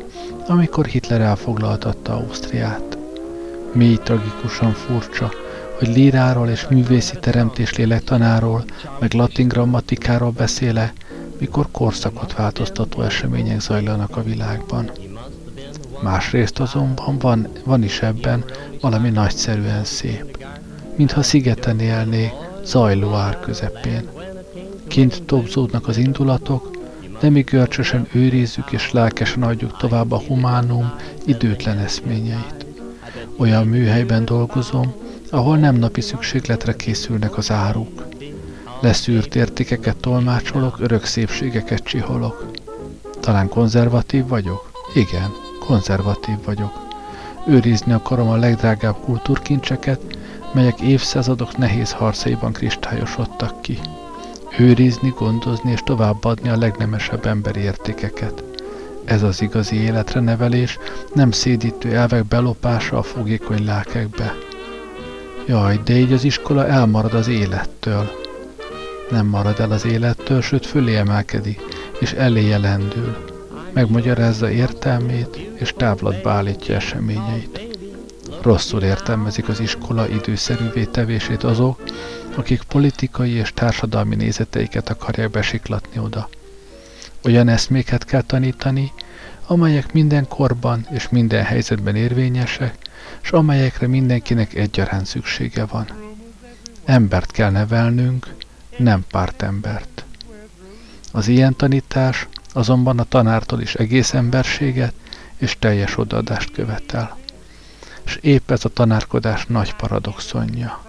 amikor 0.48 0.86
Hitler 0.86 1.22
elfoglaltatta 1.22 2.14
Ausztriát. 2.14 2.98
Mély 3.72 3.98
tragikusan 4.04 4.72
furcsa, 4.72 5.32
hogy 5.80 5.88
líráról 5.88 6.50
és 6.50 6.68
művészi 6.68 7.18
teremtés 7.20 7.76
lélektanáról, 7.76 8.64
meg 9.00 9.14
latin 9.14 9.48
grammatikáról 9.48 10.32
beszéle, 10.32 10.94
mikor 11.44 11.68
korszakot 11.72 12.34
változtató 12.34 13.02
események 13.02 13.62
zajlanak 13.62 14.18
a 14.18 14.24
világban. 14.24 14.92
Másrészt 16.02 16.60
azonban 16.60 17.18
van, 17.18 17.48
van 17.66 17.84
is 17.84 18.02
ebben 18.02 18.44
valami 18.82 19.10
nagyszerűen 19.10 19.84
szép, 19.84 20.46
mintha 20.96 21.24
szigeten 21.24 21.80
élnék, 21.80 22.32
zajló 22.66 23.14
ár 23.14 23.40
közepén. 23.40 24.10
Kint 24.88 25.24
tobzódnak 25.24 25.88
az 25.88 25.98
indulatok, 25.98 26.72
de 27.20 27.30
mi 27.30 27.42
görcsösen 27.42 28.08
őrizzük 28.14 28.72
és 28.72 28.92
lelkesen 28.92 29.44
adjuk 29.44 29.78
tovább 29.78 30.12
a 30.12 30.24
humánum 30.28 30.94
időtlen 31.26 31.78
eszményeit. 31.78 32.66
Olyan 33.38 33.68
műhelyben 33.68 34.26
dolgozom, 34.26 34.94
ahol 35.30 35.58
nem 35.58 35.76
napi 35.76 36.02
szükségletre 36.02 36.76
készülnek 36.76 37.38
az 37.38 37.52
áruk. 37.52 38.06
Leszűrt 38.84 39.36
értékeket 39.36 39.96
tolmácsolok, 39.98 40.80
örök 40.80 41.06
szépségeket 41.06 41.84
csiholok. 41.84 42.52
Talán 43.20 43.50
konzervatív 43.50 44.28
vagyok? 44.28 44.72
Igen, 44.94 45.30
konzervatív 45.60 46.36
vagyok. 46.46 46.72
Őrizni 47.48 47.94
akarom 47.94 48.30
a 48.30 48.36
legdrágább 48.36 48.96
kultúrkincseket, 49.04 50.02
melyek 50.54 50.82
évszázadok 50.82 51.58
nehéz 51.58 51.92
harcaiban 51.92 52.54
kristályosodtak 52.54 53.62
ki. 53.62 53.80
Őrizni, 54.58 55.14
gondozni 55.18 55.72
és 55.72 55.82
továbbadni 55.84 56.50
a 56.50 56.58
legnemesebb 56.58 57.26
emberi 57.26 57.60
értékeket. 57.60 58.44
Ez 59.06 59.24
az 59.24 59.42
igazi 59.42 59.76
életre 59.76 60.20
nevelés, 60.20 60.78
nem 61.14 61.32
szédítő 61.32 61.96
elvek 61.96 62.26
belopása 62.26 62.98
a 62.98 63.04
fogékony 63.04 63.66
lelkekbe. 63.66 64.34
Jaj, 65.48 65.80
de 65.86 65.94
így 65.94 66.14
az 66.14 66.24
iskola 66.24 66.68
elmarad 66.68 67.14
az 67.14 67.28
élettől. 67.28 68.23
Nem 69.10 69.26
marad 69.26 69.60
el 69.60 69.72
az 69.72 69.86
élettől, 69.86 70.42
sőt 70.42 70.66
fölé 70.66 70.96
emelkedik, 70.96 71.60
és 72.00 72.12
eléje 72.12 72.58
lendül. 72.58 73.18
Megmagyarázza 73.74 74.52
értelmét, 74.52 75.38
és 75.56 75.74
távlatba 75.78 76.32
állítja 76.32 76.76
eseményeit. 76.76 77.62
Rosszul 78.42 78.82
értelmezik 78.82 79.50
az 79.50 79.60
iskola 79.60 80.08
időszerűvé 80.08 80.84
tevését 80.84 81.44
azok, 81.44 81.84
akik 82.36 82.64
politikai 82.64 83.32
és 83.32 83.52
társadalmi 83.54 84.16
nézeteiket 84.16 84.90
akarják 84.90 85.30
besiklatni 85.30 86.00
oda. 86.00 86.30
Olyan 87.24 87.48
eszméket 87.48 88.06
kell 88.06 88.22
tanítani, 88.22 88.92
amelyek 89.48 89.94
minden 89.94 90.28
korban 90.28 90.88
és 90.92 91.10
minden 91.10 91.44
helyzetben 91.44 91.96
érvényesek, 91.96 92.76
és 93.24 93.32
amelyekre 93.32 93.88
mindenkinek 93.88 94.54
egyaránt 94.54 95.06
szüksége 95.06 95.66
van. 95.66 95.88
Embert 96.86 97.32
kell 97.32 97.52
nevelnünk, 97.52 98.34
nem 98.78 99.06
pártembert. 99.12 100.06
Az 101.12 101.28
ilyen 101.28 101.56
tanítás 101.56 102.28
azonban 102.54 103.00
a 103.00 103.04
tanártól 103.04 103.62
is 103.62 103.76
egész 103.76 104.14
emberséget 104.14 104.94
és 105.38 105.56
teljes 105.60 105.98
odaadást 105.98 106.52
követel. 106.52 107.18
És 108.06 108.16
épp 108.22 108.52
ez 108.52 108.66
a 108.66 108.70
tanárkodás 108.70 109.46
nagy 109.46 109.76
paradoxonja. 109.76 110.82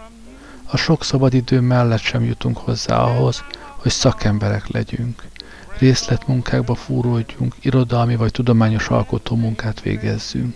A 0.65 0.77
sok 0.77 1.05
szabadidő 1.05 1.61
mellett 1.61 2.01
sem 2.01 2.25
jutunk 2.25 2.57
hozzá 2.57 2.99
ahhoz, 2.99 3.45
hogy 3.77 3.91
szakemberek 3.91 4.69
legyünk. 4.69 5.23
Részletmunkákba 5.79 6.75
fúródjunk, 6.75 7.55
irodalmi 7.61 8.17
vagy 8.17 8.31
tudományos 8.31 8.89
alkotó 8.89 9.37
munkát 9.37 9.81
végezzünk. 9.81 10.55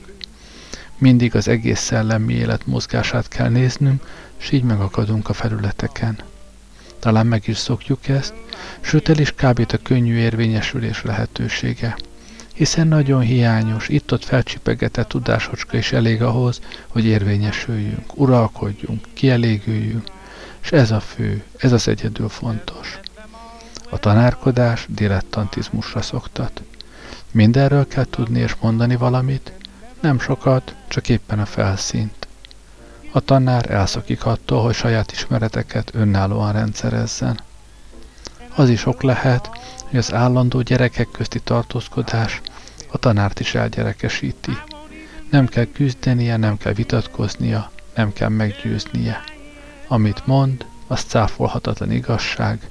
Mindig 0.99 1.35
az 1.35 1.49
egész 1.49 1.81
szellemi 1.81 2.35
élet 2.35 2.67
mozgását 2.67 3.29
kell 3.29 3.49
néznünk, 3.49 4.07
s 4.37 4.51
így 4.51 4.63
megakadunk 4.63 5.29
a 5.29 5.33
felületeken. 5.33 6.19
Talán 6.99 7.27
meg 7.27 7.43
is 7.47 7.57
szokjuk 7.57 8.09
ezt, 8.09 8.35
sőt 8.81 9.09
el 9.09 9.19
is 9.19 9.33
kábít 9.35 9.73
a 9.73 9.79
könnyű 9.83 10.17
érvényesülés 10.17 11.03
lehetősége. 11.03 11.97
Hiszen 12.55 12.89
nagyon 12.89 13.21
hiányos, 13.21 13.89
itt-ott 13.89 14.25
felcsipegetett 14.25 15.09
tudásocska 15.09 15.77
is 15.77 15.93
elég 15.93 16.23
ahhoz, 16.23 16.61
hogy 16.87 17.05
érvényesüljünk, 17.05 18.19
uralkodjunk, 18.19 19.07
kielégüljünk, 19.15 20.09
és 20.63 20.73
ez 20.73 20.91
a 20.91 21.01
fő, 21.01 21.43
ez 21.57 21.73
az 21.73 21.89
egyedül 21.89 22.29
fontos. 22.29 23.01
A 23.89 23.99
tanárkodás 23.99 24.87
dilettantizmusra 24.89 26.03
szoktat. 26.03 26.63
Mindenről 27.31 27.87
kell 27.87 28.07
tudni 28.11 28.41
és 28.41 28.55
mondani 28.61 28.97
valamit, 28.97 29.53
nem 30.01 30.21
sokat, 30.21 30.75
csak 30.89 31.09
éppen 31.09 31.39
a 31.39 31.47
felszínt. 31.47 32.28
A 33.19 33.21
tanár 33.21 33.71
elszakik 33.71 34.25
attól, 34.25 34.63
hogy 34.63 34.75
saját 34.75 35.13
ismereteket 35.13 35.91
önállóan 35.95 36.53
rendszerezzen. 36.53 37.41
Az 38.55 38.69
is 38.69 38.87
ok 38.87 39.03
lehet, 39.03 39.51
hogy 39.89 39.99
az 39.99 40.13
állandó 40.13 40.61
gyerekek 40.63 41.09
közti 41.13 41.41
tartózkodás 41.41 42.41
a 42.91 42.99
tanárt 42.99 43.41
is 43.41 43.55
elgyerekesíti. 43.55 44.51
Nem 45.31 45.47
kell 45.47 45.65
küzdenie, 45.65 46.37
nem 46.37 46.57
kell 46.57 46.73
vitatkoznia, 46.73 47.71
nem 47.95 48.13
kell 48.13 48.29
meggyőznie. 48.29 49.21
Amit 49.89 50.27
mond, 50.27 50.67
az 50.87 51.01
cáfolhatatlan 51.03 51.91
igazság, 51.93 52.71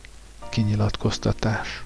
kinyilatkoztatás. 0.50 1.84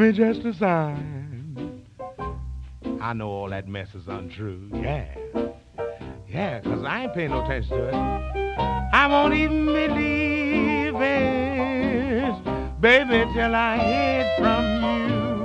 Give 0.00 0.16
me 0.16 0.24
just 0.32 0.46
a 0.46 0.54
sign. 0.54 1.84
I 3.02 3.12
know 3.12 3.28
all 3.28 3.50
that 3.50 3.68
mess 3.68 3.94
is 3.94 4.08
untrue. 4.08 4.70
Yeah. 4.72 5.04
Yeah, 6.26 6.60
because 6.60 6.82
I 6.84 7.02
ain't 7.02 7.12
paying 7.12 7.32
no 7.32 7.44
attention 7.44 7.76
to 7.76 7.88
it. 7.88 7.94
I 7.94 9.06
won't 9.08 9.34
even 9.34 9.66
believe 9.66 10.94
it, 10.94 12.32
baby, 12.80 13.30
till 13.34 13.54
I 13.54 13.76
hear 13.76 14.36
from 14.38 14.64
you. 15.10 15.39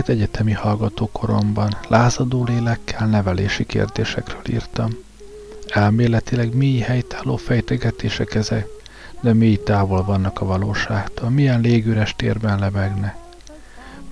Amelyeket 0.00 0.28
egyetemi 0.28 0.52
hallgatókoromban 0.52 1.76
lázadó 1.88 2.44
lélekkel 2.44 3.06
nevelési 3.06 3.66
kérdésekről 3.66 4.42
írtam. 4.50 4.90
Elméletileg 5.68 6.54
mély 6.54 6.78
helytálló 6.78 7.36
fejtegetések 7.36 8.34
ezek, 8.34 8.66
de 9.20 9.32
mély 9.32 9.56
távol 9.56 10.04
vannak 10.04 10.40
a 10.40 10.44
valóságtól, 10.44 11.30
milyen 11.30 11.60
légüres 11.60 12.14
térben 12.16 12.58
lebegnek. 12.58 13.16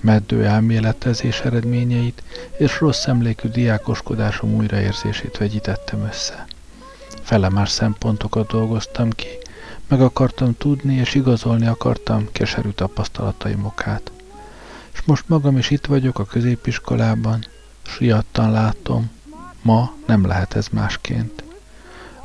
Meddő 0.01 0.45
elméletezés 0.45 1.39
eredményeit 1.39 2.23
és 2.57 2.79
rossz 2.79 3.05
emlékű 3.05 3.47
diákoskodásom 3.49 4.55
újraérzését 4.55 5.37
vegyítettem 5.37 6.01
össze. 6.01 6.45
Felemás 7.21 7.69
szempontokat 7.69 8.51
dolgoztam 8.51 9.09
ki, 9.09 9.27
meg 9.87 10.01
akartam 10.01 10.57
tudni 10.57 10.95
és 10.95 11.15
igazolni 11.15 11.67
akartam 11.67 12.27
keserű 12.31 12.69
tapasztalataim 12.69 13.65
okát. 13.65 14.11
És 14.99 15.05
most 15.05 15.27
magam 15.27 15.57
is 15.57 15.69
itt 15.69 15.85
vagyok 15.85 16.19
a 16.19 16.25
középiskolában, 16.25 17.45
siattan 17.81 18.51
látom, 18.51 19.09
ma 19.61 19.93
nem 20.05 20.25
lehet 20.25 20.55
ez 20.55 20.67
másként. 20.67 21.43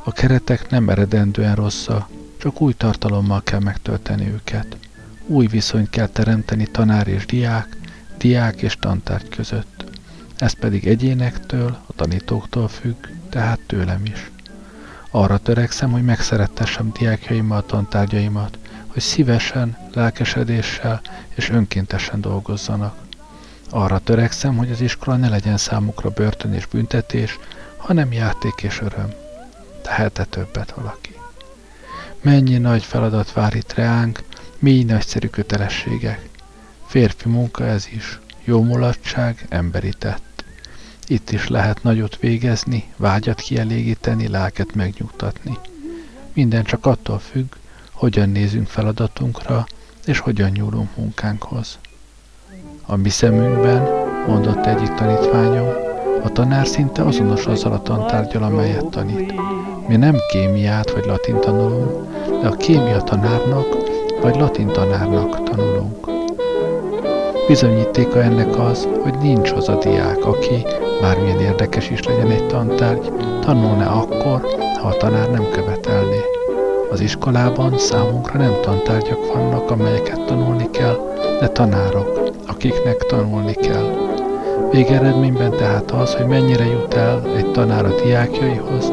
A 0.05 0.13
keretek 0.13 0.71
nem 0.71 0.89
eredendően 0.89 1.55
rosszak, 1.55 2.09
csak 2.37 2.61
új 2.61 2.73
tartalommal 2.73 3.43
kell 3.43 3.61
megtölteni 3.61 4.27
őket. 4.27 4.77
Új 5.27 5.47
viszonyt 5.47 5.91
kell 5.91 6.07
teremteni 6.07 6.67
tanár 6.67 7.09
és 7.09 7.27
diák, 7.27 7.77
diák 8.19 8.63
és 8.63 8.77
tantárgy 8.81 9.29
között. 9.29 9.85
Ez 10.37 10.53
pedig 10.53 10.87
egyénektől, 10.87 11.79
a 11.87 11.93
tanítóktól 11.93 12.69
függ, 12.69 13.07
tehát 13.31 13.61
tőlem 13.67 14.05
is. 14.05 14.31
Arra 15.11 15.39
törekszem, 15.39 15.91
hogy 15.91 16.05
megszerettessem 16.05 16.93
diákjaimmal 16.99 17.67
tantárgyaimat, 17.67 18.59
hogy 18.95 19.03
szívesen, 19.03 19.77
lelkesedéssel 19.93 21.01
és 21.35 21.51
önkéntesen 21.51 22.21
dolgozzanak. 22.21 22.97
Arra 23.71 23.99
törekszem, 23.99 24.57
hogy 24.57 24.71
az 24.71 24.81
iskola 24.81 25.17
ne 25.17 25.29
legyen 25.29 25.57
számukra 25.57 26.11
börtön 26.11 26.53
és 26.53 26.67
büntetés, 26.67 27.39
hanem 27.77 28.13
játék 28.13 28.63
és 28.63 28.81
öröm. 28.81 29.13
Tehet-e 29.83 30.25
többet 30.25 30.71
valaki? 30.71 31.19
Mennyi 32.21 32.59
nagy 32.59 32.83
feladat 32.83 33.33
vár 33.33 33.55
itt 33.55 33.73
reánk, 33.73 34.23
mély 34.59 34.85
nagyszerű 34.85 35.29
kötelességek. 35.29 36.29
Férfi 36.87 37.29
munka 37.29 37.65
ez 37.65 37.87
is, 37.91 38.21
jó 38.45 38.63
mulatság, 38.63 39.47
emberi 39.49 39.93
tett. 39.99 40.45
Itt 41.07 41.31
is 41.31 41.49
lehet 41.49 41.83
nagyot 41.83 42.19
végezni, 42.19 42.93
vágyat 42.97 43.41
kielégíteni, 43.41 44.29
lelket 44.29 44.75
megnyugtatni. 44.75 45.59
Minden 46.33 46.65
csak 46.65 46.87
attól 46.87 47.19
függ, 47.19 47.55
hogyan 48.05 48.29
nézünk 48.29 48.67
feladatunkra, 48.67 49.67
és 50.07 50.19
hogyan 50.19 50.51
nyúlunk 50.51 50.97
munkánkhoz. 50.97 51.79
A 52.87 52.97
mi 52.97 53.09
szemünkben, 53.09 53.89
mondott 54.27 54.67
egyik 54.67 54.95
tanítványom, 54.95 55.69
a 56.25 56.29
tanár 56.33 56.67
szinte 56.67 57.03
azonos 57.03 57.47
azzal 57.47 57.73
a 57.73 57.83
tantárgyal, 57.83 58.43
amelyet 58.43 58.87
tanít. 58.87 59.35
Mi 59.89 59.97
nem 59.97 60.17
kémiát 60.31 60.91
vagy 60.91 61.05
latin 61.05 61.41
tanulunk, 61.41 62.07
de 62.43 62.49
a 62.49 62.57
kémia 62.57 63.01
tanárnak 63.01 63.67
vagy 64.21 64.37
latin 64.37 64.67
tanárnak 64.67 65.43
tanulunk. 65.43 66.09
Bizonyítéka 67.47 68.23
ennek 68.23 68.59
az, 68.59 68.89
hogy 69.03 69.15
nincs 69.19 69.51
az 69.51 69.69
a 69.69 69.79
diák, 69.79 70.25
aki, 70.25 70.67
bármilyen 71.01 71.41
érdekes 71.41 71.91
is 71.91 72.03
legyen 72.03 72.31
egy 72.31 72.47
tantárgy, 72.47 73.13
tanulna 73.41 73.91
akkor, 73.91 74.41
ha 74.81 74.89
a 74.89 74.97
tanár 74.97 75.31
nem 75.31 75.51
követelné. 75.51 76.21
Az 76.95 77.01
iskolában 77.01 77.79
számunkra 77.79 78.39
nem 78.39 78.53
tantárgyak 78.63 79.35
vannak, 79.35 79.71
amelyeket 79.71 80.25
tanulni 80.27 80.71
kell, 80.71 80.97
de 81.41 81.49
tanárok, 81.49 82.31
akiknek 82.47 82.97
tanulni 82.97 83.53
kell. 83.53 83.85
Végeredményben 84.71 85.51
tehát 85.51 85.91
az, 85.91 86.15
hogy 86.15 86.27
mennyire 86.27 86.65
jut 86.65 86.95
el 86.95 87.23
egy 87.37 87.51
tanár 87.51 87.85
a 87.85 88.03
diákjaihoz, 88.03 88.93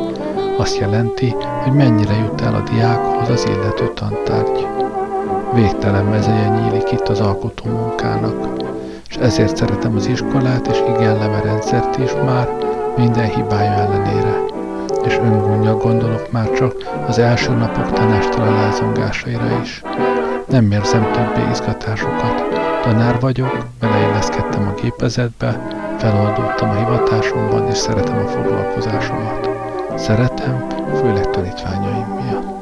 azt 0.58 0.78
jelenti, 0.78 1.36
hogy 1.64 1.74
mennyire 1.74 2.14
jut 2.14 2.42
el 2.42 2.56
a 2.56 2.70
diákhoz 2.74 3.30
az 3.30 3.46
illető 3.46 3.92
tantárgy. 3.94 4.68
Végtelen 5.54 6.06
mezeje 6.06 6.48
nyílik 6.48 6.92
itt 6.92 7.08
az 7.08 7.20
alkotó 7.20 7.70
munkának, 7.70 8.48
és 9.10 9.16
ezért 9.16 9.58
szeretem 9.58 9.96
az 9.96 10.06
iskolát, 10.06 10.68
és 10.68 10.78
igellem 10.96 11.34
a 11.34 11.46
rendszert 11.46 11.98
is 11.98 12.12
már 12.26 12.50
minden 12.98 13.30
hibája 13.30 13.72
ellenére. 13.72 14.51
És 15.06 15.18
öngunnyal 15.18 15.76
gondolok 15.76 16.32
már 16.32 16.52
csak 16.52 16.74
az 17.08 17.20
első 17.20 17.52
napok 17.52 17.92
tanástalan 17.92 18.54
lázongásaira 18.54 19.60
is. 19.62 19.82
Nem 20.48 20.72
érzem 20.72 21.12
többé 21.12 21.50
izgatásokat. 21.52 22.44
Tanár 22.82 23.20
vagyok, 23.20 23.58
beleilleszkedtem 23.80 24.68
a 24.68 24.82
gépezetbe, 24.82 25.68
feloldódtam 25.98 26.70
a 26.70 26.76
hivatásomban, 26.76 27.68
és 27.68 27.78
szeretem 27.78 28.18
a 28.18 28.28
foglalkozásomat. 28.28 29.50
Szeretem, 29.96 30.68
főleg 30.96 31.30
tanítványaim 31.30 32.08
miatt. 32.08 32.62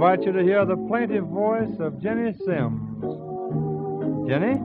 Invite 0.00 0.24
you 0.24 0.32
to 0.32 0.42
hear 0.42 0.64
the 0.64 0.76
plaintive 0.76 1.26
voice 1.26 1.78
of 1.78 1.92
Jenny 2.00 2.32
Sims. 2.32 2.80
Jenny? 4.26 4.60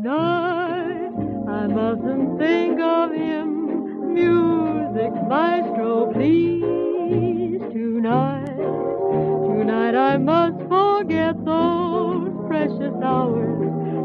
Tonight, 0.00 1.10
I 1.48 1.66
mustn't 1.66 2.38
think 2.38 2.80
of 2.80 3.10
him. 3.12 4.14
Music, 4.14 5.12
maestro, 5.26 6.12
please. 6.12 7.58
Tonight, 7.72 8.46
tonight 8.46 9.96
I 9.96 10.16
must 10.18 10.56
forget 10.68 11.34
those 11.44 12.30
precious 12.46 12.94
hours. 13.02 13.58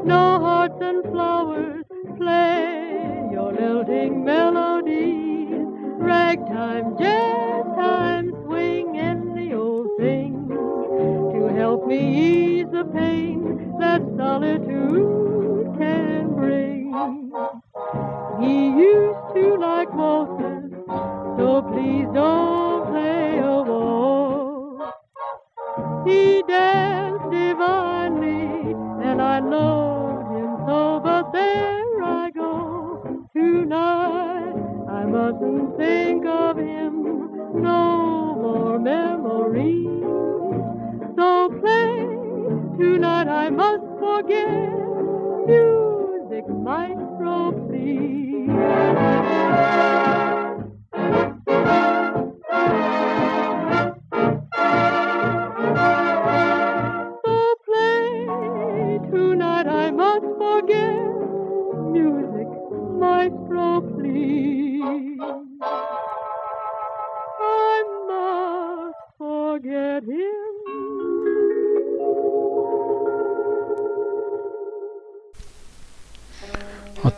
No 0.03 0.39
hearts 0.39 0.81
and 0.81 1.03
flowers, 1.11 1.85
play 2.17 3.29
your 3.31 3.53
lilting 3.53 4.25
melodies. 4.25 5.61
Ragtime, 5.99 6.97
jazz 6.97 7.65
time, 7.77 8.31
swing 8.45 8.97
any 8.97 9.53
old 9.53 9.89
thing 9.99 10.47
to 10.49 11.53
help 11.55 11.85
me 11.85 12.61
ease 12.61 12.67
the 12.71 12.83
pain 12.85 13.75
that 13.79 14.01
solitude. 14.17 15.22
He 17.03 18.67
used 18.67 19.35
to 19.35 19.57
like 19.59 19.93
waltzes, 19.93 20.71
so 21.37 21.61
please 21.73 22.07
don't 22.13 22.87
play 22.87 23.39
a 23.39 23.61
waltz. 23.61 24.95
He 26.07 26.41
danced 26.47 27.29
divinely, 27.29 28.73
and 29.03 29.21
I 29.21 29.39
loved 29.39 30.31
him 30.37 30.55
so. 30.65 31.01
But 31.03 31.33
there 31.33 32.03
I 32.03 32.31
go 32.33 33.27
tonight. 33.35 34.55
I 34.87 35.03
mustn't 35.05 35.75
think 35.77 36.25
of 36.25 36.55
him. 36.57 37.03
No 37.61 38.37
more 38.41 38.79
memories. 38.79 40.05
So 41.17 41.49
play 41.59 41.95
tonight. 42.77 43.27
I 43.27 43.49
must 43.49 43.83
forget. 43.99 44.71
Music, 45.45 45.82
tightrope 46.73 47.59
sea. 47.69 48.53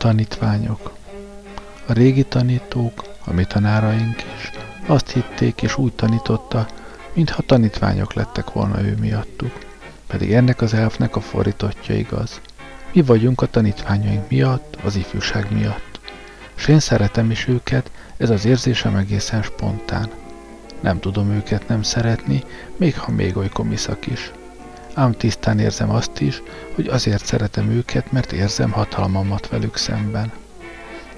Tanítványok. 0.06 0.92
A 1.86 1.92
régi 1.92 2.24
tanítók, 2.24 3.04
a 3.24 3.32
mi 3.32 3.44
tanáraink 3.44 4.16
is, 4.16 4.50
azt 4.86 5.10
hitték 5.10 5.62
és 5.62 5.78
úgy 5.78 5.92
tanította, 5.92 6.66
mintha 7.12 7.42
tanítványok 7.42 8.12
lettek 8.12 8.52
volna 8.52 8.82
ő 8.82 8.96
miattuk. 9.00 9.52
Pedig 10.06 10.32
ennek 10.32 10.60
az 10.60 10.74
elfnek 10.74 11.16
a 11.16 11.20
fordítottja 11.20 11.94
igaz. 11.96 12.40
Mi 12.92 13.02
vagyunk 13.02 13.42
a 13.42 13.46
tanítványaink 13.46 14.28
miatt, 14.28 14.76
az 14.84 14.96
ifjúság 14.96 15.52
miatt. 15.52 16.00
S 16.54 16.68
én 16.68 16.80
szeretem 16.80 17.30
is 17.30 17.48
őket, 17.48 17.90
ez 18.16 18.30
az 18.30 18.44
érzésem 18.44 18.96
egészen 18.96 19.42
spontán. 19.42 20.10
Nem 20.80 21.00
tudom 21.00 21.30
őket 21.30 21.68
nem 21.68 21.82
szeretni, 21.82 22.44
még 22.76 22.98
ha 22.98 23.10
még 23.10 23.36
oly 23.36 23.48
komiszak 23.48 24.06
is. 24.06 24.32
Ám 24.96 25.12
tisztán 25.12 25.58
érzem 25.58 25.90
azt 25.90 26.20
is, 26.20 26.42
hogy 26.74 26.86
azért 26.86 27.24
szeretem 27.24 27.70
őket, 27.70 28.12
mert 28.12 28.32
érzem 28.32 28.70
hatalmamat 28.70 29.48
velük 29.48 29.76
szemben. 29.76 30.32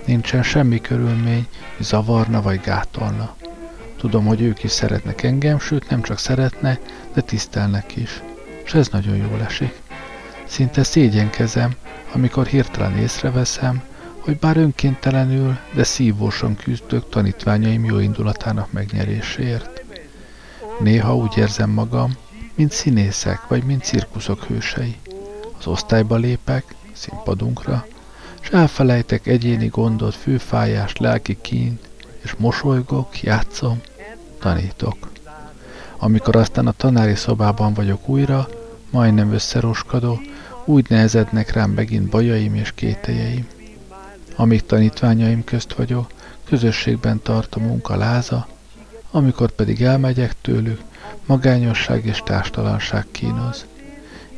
Nincsen 0.05 0.43
semmi 0.43 0.81
körülmény, 0.81 1.47
mi 1.77 1.85
zavarna 1.85 2.43
vagy 2.43 2.61
gátolna. 2.61 3.35
Tudom, 3.97 4.25
hogy 4.25 4.43
ők 4.43 4.63
is 4.63 4.71
szeretnek 4.71 5.23
engem, 5.23 5.59
sőt 5.59 5.91
nem 5.91 6.03
csak 6.03 6.19
szeretne, 6.19 6.79
de 7.15 7.21
tisztelnek 7.21 7.97
is. 7.97 8.23
És 8.65 8.75
ez 8.75 8.89
nagyon 8.89 9.17
jól 9.17 9.41
esik. 9.43 9.81
Szinte 10.47 10.83
szégyenkezem, 10.83 11.75
amikor 12.13 12.47
hirtelen 12.47 12.99
észreveszem, 12.99 13.83
hogy 14.19 14.39
bár 14.39 14.57
önkéntelenül, 14.57 15.59
de 15.75 15.85
szívósan 15.85 16.57
küzdök 16.57 17.09
tanítványaim 17.09 17.85
jó 17.85 17.99
indulatának 17.99 18.73
megnyeréséért. 18.73 19.83
Néha 20.81 21.17
úgy 21.17 21.37
érzem 21.37 21.71
magam, 21.71 22.17
mint 22.59 22.73
színészek, 22.73 23.47
vagy 23.49 23.65
mint 23.65 23.85
cirkuszok 23.85 24.45
hősei. 24.45 24.97
Az 25.59 25.67
osztályba 25.67 26.17
lépek, 26.17 26.75
színpadunkra, 26.93 27.87
és 28.43 28.49
elfelejtek 28.49 29.27
egyéni 29.27 29.67
gondot, 29.67 30.15
főfájást, 30.15 30.99
lelki 30.99 31.39
kínt, 31.41 31.89
és 32.23 32.35
mosolygok, 32.39 33.23
játszom, 33.23 33.81
tanítok. 34.41 35.11
Amikor 35.99 36.37
aztán 36.37 36.67
a 36.67 36.73
tanári 36.73 37.15
szobában 37.15 37.75
vagyok 37.75 38.09
újra, 38.09 38.49
majdnem 38.91 39.33
összeroskadó, 39.33 40.21
úgy 40.65 40.87
nehezednek 40.89 41.53
rám 41.53 41.71
megint 41.71 42.09
bajaim 42.09 42.55
és 42.55 42.73
kételjeim. 42.75 43.47
Amíg 44.37 44.67
tanítványaim 44.67 45.45
közt 45.45 45.75
vagyok, 45.75 46.11
közösségben 46.45 47.23
tart 47.23 47.55
a 47.55 47.61
munka 47.61 47.97
láza, 47.97 48.47
amikor 49.11 49.51
pedig 49.51 49.83
elmegyek 49.83 50.35
tőlük, 50.41 50.81
magányosság 51.29 52.07
és 52.07 52.23
társtalanság 52.25 53.07
kínoz. 53.11 53.67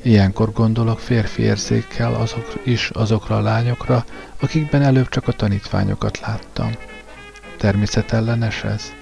Ilyenkor 0.03 0.53
gondolok 0.53 0.99
férfi 0.99 1.43
érzékkel 1.43 2.15
azok 2.15 2.53
is 2.65 2.91
azokra 2.91 3.37
a 3.37 3.41
lányokra, 3.41 4.05
akikben 4.41 4.83
előbb 4.83 5.09
csak 5.09 5.29
a 5.29 5.33
tanítványokat 5.33 6.21
láttam. 6.21 6.71
Természetellenes 7.57 8.65
ez? 8.65 8.93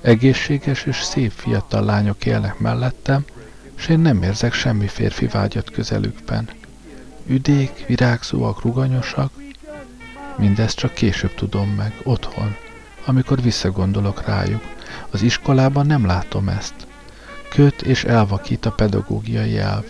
Egészséges 0.00 0.84
és 0.84 1.02
szép 1.02 1.30
fiatal 1.30 1.84
lányok 1.84 2.26
élnek 2.26 2.58
mellettem, 2.58 3.24
és 3.76 3.88
én 3.88 3.98
nem 3.98 4.22
érzek 4.22 4.52
semmi 4.52 4.86
férfi 4.86 5.26
vágyat 5.26 5.70
közelükben. 5.70 6.48
Üdék, 7.26 7.84
virágzóak, 7.86 8.62
ruganyosak, 8.62 9.32
mindezt 10.36 10.76
csak 10.76 10.94
később 10.94 11.34
tudom 11.34 11.68
meg, 11.68 12.00
otthon, 12.02 12.56
amikor 13.04 13.42
visszagondolok 13.42 14.26
rájuk. 14.26 14.62
Az 15.10 15.22
iskolában 15.22 15.86
nem 15.86 16.06
látom 16.06 16.48
ezt. 16.48 16.74
Köt 17.56 17.82
és 17.82 18.04
elvakít 18.04 18.66
a 18.66 18.70
pedagógiai 18.70 19.58
elv. 19.58 19.84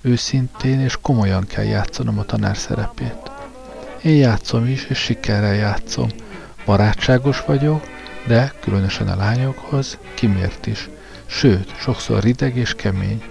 Őszintén 0.00 0.80
és 0.80 0.96
komolyan 1.00 1.46
kell 1.46 1.64
játszanom 1.64 2.18
a 2.18 2.24
tanár 2.24 2.56
szerepét. 2.56 3.30
Én 4.02 4.16
játszom 4.16 4.66
is, 4.66 4.84
és 4.84 4.98
sikerrel 4.98 5.54
játszom. 5.54 6.08
Barátságos 6.64 7.40
vagyok, 7.40 7.86
de 8.26 8.52
különösen 8.60 9.08
a 9.08 9.16
lányokhoz 9.16 9.98
kimért 10.14 10.66
is. 10.66 10.88
Sőt, 11.26 11.76
sokszor 11.78 12.22
rideg 12.22 12.56
és 12.56 12.74
kemény. 12.74 13.22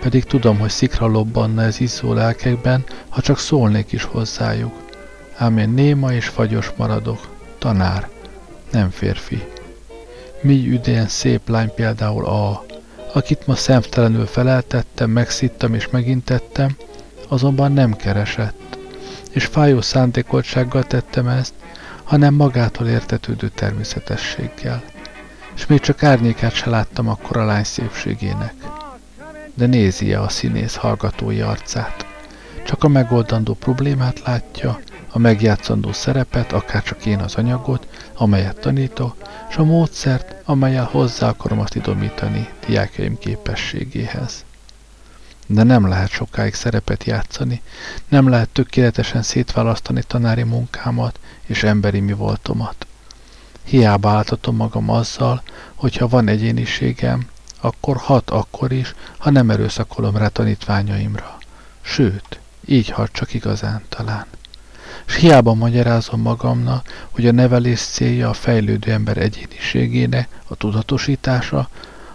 Pedig 0.00 0.24
tudom, 0.24 0.58
hogy 0.58 0.70
szikra 0.70 1.06
lobbanna 1.06 1.62
ez 1.62 1.80
izzó 1.80 2.12
lelkekben, 2.12 2.84
ha 3.08 3.20
csak 3.20 3.38
szólnék 3.38 3.92
is 3.92 4.04
hozzájuk. 4.04 4.74
Ám 5.36 5.58
én 5.58 5.68
néma 5.68 6.12
és 6.12 6.28
fagyos 6.28 6.72
maradok. 6.76 7.28
Tanár, 7.58 8.08
nem 8.70 8.90
férfi. 8.90 9.42
Mi 10.40 10.68
üdén 10.68 11.08
szép 11.08 11.48
lány 11.48 11.74
például 11.74 12.24
A, 12.24 12.64
akit 13.14 13.46
ma 13.46 13.54
szemtelenül 13.54 14.26
feleltettem, 14.26 15.10
megszittam 15.10 15.74
és 15.74 15.88
megintettem, 15.88 16.76
azonban 17.28 17.72
nem 17.72 17.96
keresett, 17.96 18.78
és 19.30 19.44
fájó 19.44 19.80
szándékoltsággal 19.80 20.82
tettem 20.82 21.28
ezt, 21.28 21.54
hanem 22.04 22.34
magától 22.34 22.86
értetődő 22.86 23.48
természetességgel. 23.48 24.82
És 25.54 25.66
még 25.66 25.80
csak 25.80 26.02
árnyékát 26.02 26.54
se 26.54 26.70
láttam 26.70 27.08
akkor 27.08 27.36
a 27.36 27.44
lány 27.44 27.64
szépségének. 27.64 28.54
De 29.54 29.66
nézi-e 29.66 30.20
a 30.20 30.28
színész 30.28 30.74
hallgatói 30.74 31.40
arcát? 31.40 32.06
Csak 32.64 32.84
a 32.84 32.88
megoldandó 32.88 33.54
problémát 33.54 34.20
látja, 34.24 34.80
a 35.14 35.18
megjátszandó 35.18 35.92
szerepet, 35.92 36.52
akár 36.52 36.82
csak 36.82 37.06
én 37.06 37.18
az 37.18 37.34
anyagot, 37.34 37.86
amelyet 38.14 38.60
tanítok, 38.60 39.16
és 39.50 39.56
a 39.56 39.64
módszert, 39.64 40.34
amelyel 40.44 40.84
hozzá 40.84 41.28
akarom 41.28 41.60
azt 41.60 41.74
idomítani 41.74 42.48
diákjaim 42.66 43.18
képességéhez. 43.18 44.44
De 45.46 45.62
nem 45.62 45.88
lehet 45.88 46.10
sokáig 46.10 46.54
szerepet 46.54 47.04
játszani, 47.04 47.62
nem 48.08 48.28
lehet 48.28 48.48
tökéletesen 48.48 49.22
szétválasztani 49.22 50.02
tanári 50.06 50.42
munkámat 50.42 51.18
és 51.46 51.62
emberi 51.62 52.00
mi 52.00 52.12
voltomat. 52.12 52.86
Hiába 53.64 54.10
álltatom 54.10 54.56
magam 54.56 54.90
azzal, 54.90 55.42
hogyha 55.74 56.08
van 56.08 56.28
egyéniségem, 56.28 57.28
akkor 57.60 57.96
hat 57.96 58.30
akkor 58.30 58.72
is, 58.72 58.94
ha 59.18 59.30
nem 59.30 59.50
erőszakolom 59.50 60.16
rá 60.16 60.28
tanítványaimra. 60.28 61.38
Sőt, 61.80 62.40
így 62.66 62.88
hat 62.88 63.12
csak 63.12 63.34
igazán 63.34 63.82
talán 63.88 64.26
és 65.06 65.14
hiába 65.14 65.54
magyarázom 65.54 66.20
magamnak, 66.20 67.06
hogy 67.10 67.26
a 67.26 67.32
nevelés 67.32 67.80
célja 67.80 68.28
a 68.28 68.32
fejlődő 68.32 68.92
ember 68.92 69.16
egyéniségének 69.16 70.28
a 70.48 70.54
tudatosítása, 70.54 71.68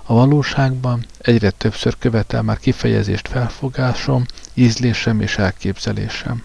a 0.03 0.13
valóságban 0.13 1.05
egyre 1.19 1.49
többször 1.49 1.95
követel 1.99 2.41
már 2.41 2.57
kifejezést 2.57 3.27
felfogásom, 3.27 4.25
ízlésem 4.53 5.21
és 5.21 5.37
elképzelésem. 5.37 6.41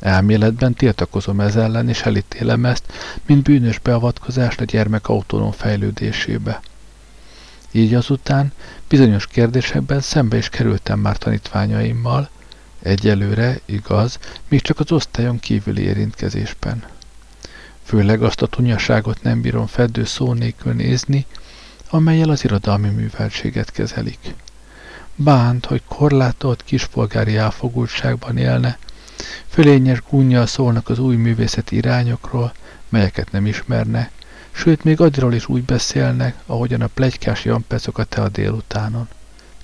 Elméletben 0.00 0.74
tiltakozom 0.74 1.40
ez 1.40 1.56
ellen, 1.56 1.88
és 1.88 2.02
elítélem 2.02 2.64
ezt, 2.64 2.84
mint 3.26 3.42
bűnös 3.42 3.78
beavatkozást 3.78 4.60
a 4.60 4.64
gyermek 4.64 5.08
autonóm 5.08 5.50
fejlődésébe. 5.50 6.60
Így 7.70 7.94
azután 7.94 8.52
bizonyos 8.88 9.26
kérdésekben 9.26 10.00
szembe 10.00 10.36
is 10.36 10.48
kerültem 10.48 10.98
már 10.98 11.16
tanítványaimmal, 11.16 12.28
Egyelőre, 12.82 13.60
igaz, 13.64 14.18
még 14.48 14.60
csak 14.60 14.80
az 14.80 14.92
osztályon 14.92 15.40
kívüli 15.40 15.82
érintkezésben. 15.82 16.84
Főleg 17.84 18.22
azt 18.22 18.42
a 18.42 18.46
tunyaságot 18.46 19.22
nem 19.22 19.40
bírom 19.40 19.66
fedő 19.66 20.04
szó 20.04 20.32
nélkül 20.32 20.72
nézni, 20.72 21.26
amelyel 21.90 22.30
az 22.30 22.44
irodalmi 22.44 22.88
műveltséget 22.88 23.70
kezelik. 23.70 24.34
Bánt, 25.16 25.66
hogy 25.66 25.82
korlátolt 25.88 26.62
kispolgári 26.64 27.36
elfogultságban 27.36 28.36
élne, 28.36 28.78
fölényes 29.48 30.02
gúnyjal 30.10 30.46
szólnak 30.46 30.88
az 30.88 30.98
új 30.98 31.16
művészeti 31.16 31.76
irányokról, 31.76 32.52
melyeket 32.88 33.30
nem 33.30 33.46
ismerne, 33.46 34.10
sőt 34.50 34.84
még 34.84 35.00
addiról 35.00 35.34
is 35.34 35.48
úgy 35.48 35.62
beszélnek, 35.62 36.34
ahogyan 36.46 36.80
a 36.80 36.86
plegykás 36.86 37.44
jampecok 37.44 37.98
a 37.98 38.04
te 38.04 38.22
a 38.22 38.28
délutánon. 38.28 39.08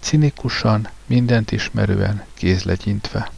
Cinikusan, 0.01 0.89
mindent 1.07 1.53
ismerően, 1.53 2.25
kézlegyintve. 2.35 3.31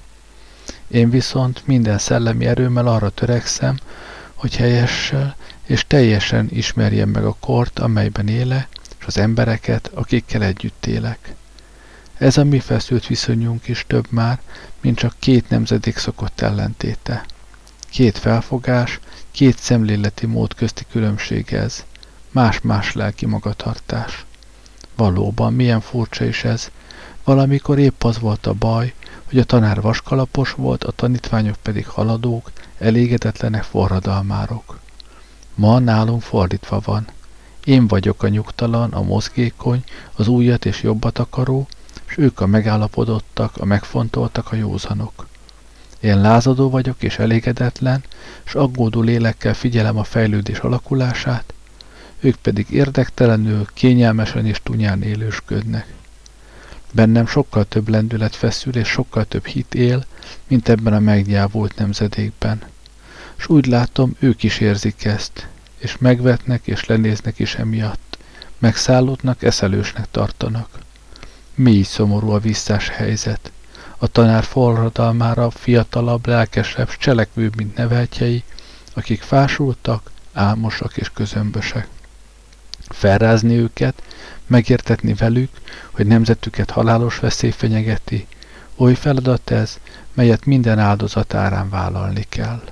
Én 0.89 1.11
viszont 1.11 1.67
minden 1.67 1.99
szellemi 1.99 2.47
erőmmel 2.47 2.87
arra 2.87 3.11
törekszem, 3.11 3.79
hogy 4.35 4.57
helyessel 4.57 5.37
és 5.67 5.85
teljesen 5.87 6.49
ismerjem 6.51 7.09
meg 7.09 7.25
a 7.25 7.37
kort, 7.41 7.79
amelyben 7.79 8.29
éle, 8.29 8.69
és 8.99 9.07
az 9.07 9.19
embereket, 9.19 9.91
akikkel 9.95 10.43
együtt 10.43 10.87
élek. 10.87 11.35
Ez 12.19 12.37
a 12.37 12.45
mi 12.45 12.59
feszült 12.59 13.07
viszonyunk 13.07 13.69
is 13.69 13.85
több 13.87 14.07
már, 14.11 14.41
mint 14.81 14.99
csak 14.99 15.15
két 15.19 15.49
nemzedék 15.49 15.97
szokott 15.97 16.41
ellentéte. 16.41 17.25
Két 17.91 18.19
felfogás, 18.19 19.01
két 19.31 19.59
szemléleti 19.59 20.27
mód 20.27 20.55
közti 20.55 20.85
különbség 20.91 21.53
ez, 21.53 21.85
más-más 22.31 22.93
lelki 22.93 23.27
magatartás. 23.27 24.25
Valóban, 25.01 25.53
milyen 25.53 25.81
furcsa 25.81 26.25
is 26.25 26.45
ez. 26.45 26.71
Valamikor 27.25 27.79
épp 27.79 28.05
az 28.05 28.19
volt 28.19 28.47
a 28.47 28.53
baj, 28.53 28.95
hogy 29.25 29.39
a 29.39 29.45
tanár 29.45 29.81
vaskalapos 29.81 30.53
volt, 30.53 30.85
a 30.85 30.93
tanítványok 30.93 31.57
pedig 31.63 31.87
haladók, 31.87 32.51
elégedetlenek 32.79 33.63
forradalmárok. 33.63 34.79
Ma 35.55 35.79
nálunk 35.79 36.23
fordítva 36.23 36.81
van. 36.85 37.07
Én 37.65 37.87
vagyok 37.87 38.23
a 38.23 38.29
nyugtalan, 38.29 38.93
a 38.93 39.03
mozgékony, 39.03 39.85
az 40.13 40.29
újat 40.29 40.65
és 40.65 40.83
jobbat 40.83 41.19
akaró, 41.19 41.69
és 42.09 42.19
ők 42.19 42.41
a 42.41 42.47
megállapodottak, 42.47 43.57
a 43.57 43.65
megfontoltak, 43.65 44.53
a 44.53 44.57
józanok. 44.57 45.27
Én 46.01 46.21
lázadó 46.21 46.71
vagyok 46.71 47.03
és 47.03 47.19
elégedetlen, 47.19 48.05
és 48.45 48.55
aggódó 48.55 49.01
lélekkel 49.01 49.55
figyelem 49.55 49.99
a 49.99 50.05
fejlődés 50.05 50.59
alakulását, 50.59 51.55
ők 52.21 52.37
pedig 52.37 52.71
érdektelenül, 52.71 53.67
kényelmesen 53.75 54.47
és 54.47 54.61
tunyán 54.63 55.03
élősködnek. 55.03 55.87
Bennem 56.93 57.27
sokkal 57.27 57.65
több 57.65 57.89
lendület 57.89 58.37
feszül, 58.37 58.77
és 58.77 58.89
sokkal 58.89 59.25
több 59.25 59.47
hit 59.47 59.75
él, 59.75 60.05
mint 60.49 60.69
ebben 60.69 60.93
a 60.93 60.99
megnyávult 60.99 61.77
nemzedékben. 61.77 62.63
S 63.37 63.49
úgy 63.49 63.67
látom, 63.67 64.17
ők 64.19 64.43
is 64.43 64.61
érzik 64.61 65.05
ezt, 65.05 65.49
és 65.79 65.97
megvetnek 65.99 66.67
és 66.67 66.85
lenéznek 66.85 67.39
is 67.39 67.55
emiatt. 67.55 68.19
Megszállódnak, 68.59 69.43
eszelősnek 69.43 70.07
tartanak. 70.11 70.79
Mély 71.55 71.83
szomorú 71.83 72.31
a 72.31 72.39
visszás 72.39 72.89
helyzet. 72.89 73.53
A 73.99 74.07
tanár 74.07 74.45
forradalmára 74.45 75.51
fiatalabb, 75.51 76.27
lelkesebb, 76.27 76.89
cselekvőbb, 76.97 77.57
mint 77.57 77.77
neveltjei, 77.77 78.43
akik 78.95 79.23
fásultak, 79.23 80.11
álmosak 80.33 80.97
és 80.97 81.11
közömbösek 81.11 81.89
felrázni 82.93 83.57
őket, 83.57 84.03
megértetni 84.47 85.15
velük, 85.15 85.51
hogy 85.91 86.07
nemzetüket 86.07 86.71
halálos 86.71 87.19
veszély 87.19 87.51
fenyegeti, 87.51 88.27
oly 88.77 88.95
feladat 88.95 89.51
ez, 89.51 89.79
melyet 90.15 90.45
minden 90.45 90.79
áldozat 90.79 91.35
árán 91.35 91.71
vállalni 91.71 92.27
kell. 92.29 92.63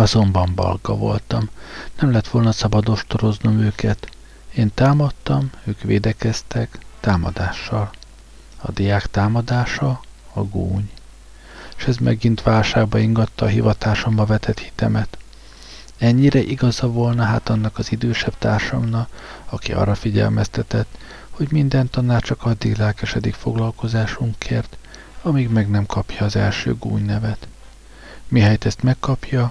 Azonban 0.00 0.54
balga 0.54 0.96
voltam. 0.96 1.48
Nem 2.00 2.12
lett 2.12 2.28
volna 2.28 2.52
szabad 2.52 2.88
ostoroznom 2.88 3.58
őket. 3.58 4.08
Én 4.54 4.70
támadtam, 4.74 5.50
ők 5.64 5.80
védekeztek, 5.80 6.78
támadással. 7.00 7.90
A 8.56 8.70
diák 8.70 9.06
támadása, 9.06 10.00
a 10.32 10.40
gúny. 10.42 10.90
És 11.76 11.84
ez 11.84 11.96
megint 11.96 12.42
válságba 12.42 12.98
ingatta 12.98 13.44
a 13.44 13.48
hivatásomba 13.48 14.24
vetett 14.24 14.58
hitemet. 14.58 15.18
Ennyire 15.98 16.40
igaza 16.40 16.86
volna 16.86 17.22
hát 17.22 17.48
annak 17.48 17.78
az 17.78 17.92
idősebb 17.92 18.38
társamnak, 18.38 19.08
aki 19.48 19.72
arra 19.72 19.94
figyelmeztetett, 19.94 20.98
hogy 21.30 21.52
minden 21.52 21.90
tanár 21.90 22.22
csak 22.22 22.44
addig 22.44 22.76
lelkesedik 22.76 23.34
foglalkozásunkért, 23.34 24.76
amíg 25.22 25.48
meg 25.48 25.70
nem 25.70 25.86
kapja 25.86 26.24
az 26.24 26.36
első 26.36 26.74
gúny 26.74 27.04
nevet. 27.04 27.46
Mihelyt 28.28 28.66
ezt 28.66 28.82
megkapja, 28.82 29.50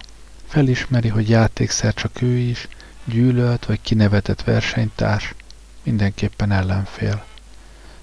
Felismeri, 0.49 1.07
hogy 1.07 1.29
játékszer 1.29 1.93
csak 1.93 2.21
ő 2.21 2.37
is, 2.37 2.67
gyűlölt 3.05 3.65
vagy 3.65 3.81
kinevetett 3.81 4.43
versenytárs, 4.43 5.33
mindenképpen 5.83 6.51
ellenfél. 6.51 7.23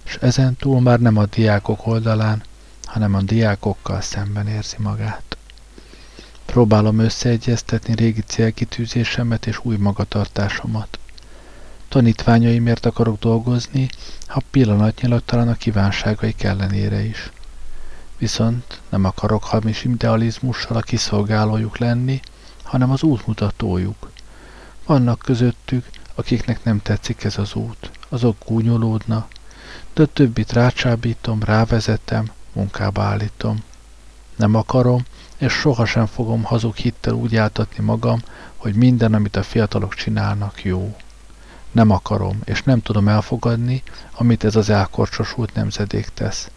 És 0.04 0.18
ezen 0.20 0.56
túl 0.56 0.80
már 0.80 1.00
nem 1.00 1.16
a 1.16 1.26
diákok 1.26 1.86
oldalán, 1.86 2.42
hanem 2.84 3.14
a 3.14 3.22
diákokkal 3.22 4.00
szemben 4.00 4.46
érzi 4.46 4.76
magát. 4.78 5.36
Próbálom 6.44 6.98
összeegyeztetni 6.98 7.94
régi 7.94 8.20
célkitűzésemet 8.20 9.46
és 9.46 9.58
új 9.62 9.76
magatartásomat. 9.76 10.98
Tanítványaimért 11.88 12.86
akarok 12.86 13.18
dolgozni, 13.18 13.88
ha 14.26 14.42
pillanatnyilag 14.50 15.22
talán 15.24 15.48
a 15.48 15.54
kívánságaik 15.54 16.42
ellenére 16.42 17.04
is. 17.04 17.30
Viszont 18.18 18.80
nem 18.88 19.04
akarok 19.04 19.44
hamis 19.44 19.84
idealizmussal 19.84 20.76
a 20.76 20.80
kiszolgálójuk 20.80 21.78
lenni, 21.78 22.20
hanem 22.66 22.90
az 22.90 23.02
útmutatójuk. 23.02 24.10
Vannak 24.86 25.18
közöttük, 25.18 25.86
akiknek 26.14 26.64
nem 26.64 26.82
tetszik 26.82 27.24
ez 27.24 27.38
az 27.38 27.54
út, 27.54 27.90
azok 28.08 28.36
gúnyolódnak, 28.46 29.28
de 29.94 30.02
a 30.02 30.06
többit 30.06 30.52
rácsábítom, 30.52 31.42
rávezetem, 31.42 32.30
munkába 32.52 33.02
állítom. 33.02 33.62
Nem 34.36 34.54
akarom, 34.54 35.04
és 35.36 35.52
sohasem 35.52 36.06
fogom 36.06 36.42
hazug 36.42 36.74
hittel 36.74 37.12
úgy 37.14 37.36
áltatni 37.36 37.84
magam, 37.84 38.22
hogy 38.56 38.74
minden, 38.74 39.14
amit 39.14 39.36
a 39.36 39.42
fiatalok 39.42 39.94
csinálnak, 39.94 40.64
jó. 40.64 40.96
Nem 41.72 41.90
akarom, 41.90 42.40
és 42.44 42.62
nem 42.62 42.82
tudom 42.82 43.08
elfogadni, 43.08 43.82
amit 44.12 44.44
ez 44.44 44.56
az 44.56 44.70
elkorcsosult 44.70 45.54
nemzedék 45.54 46.08
tesz. 46.14 46.50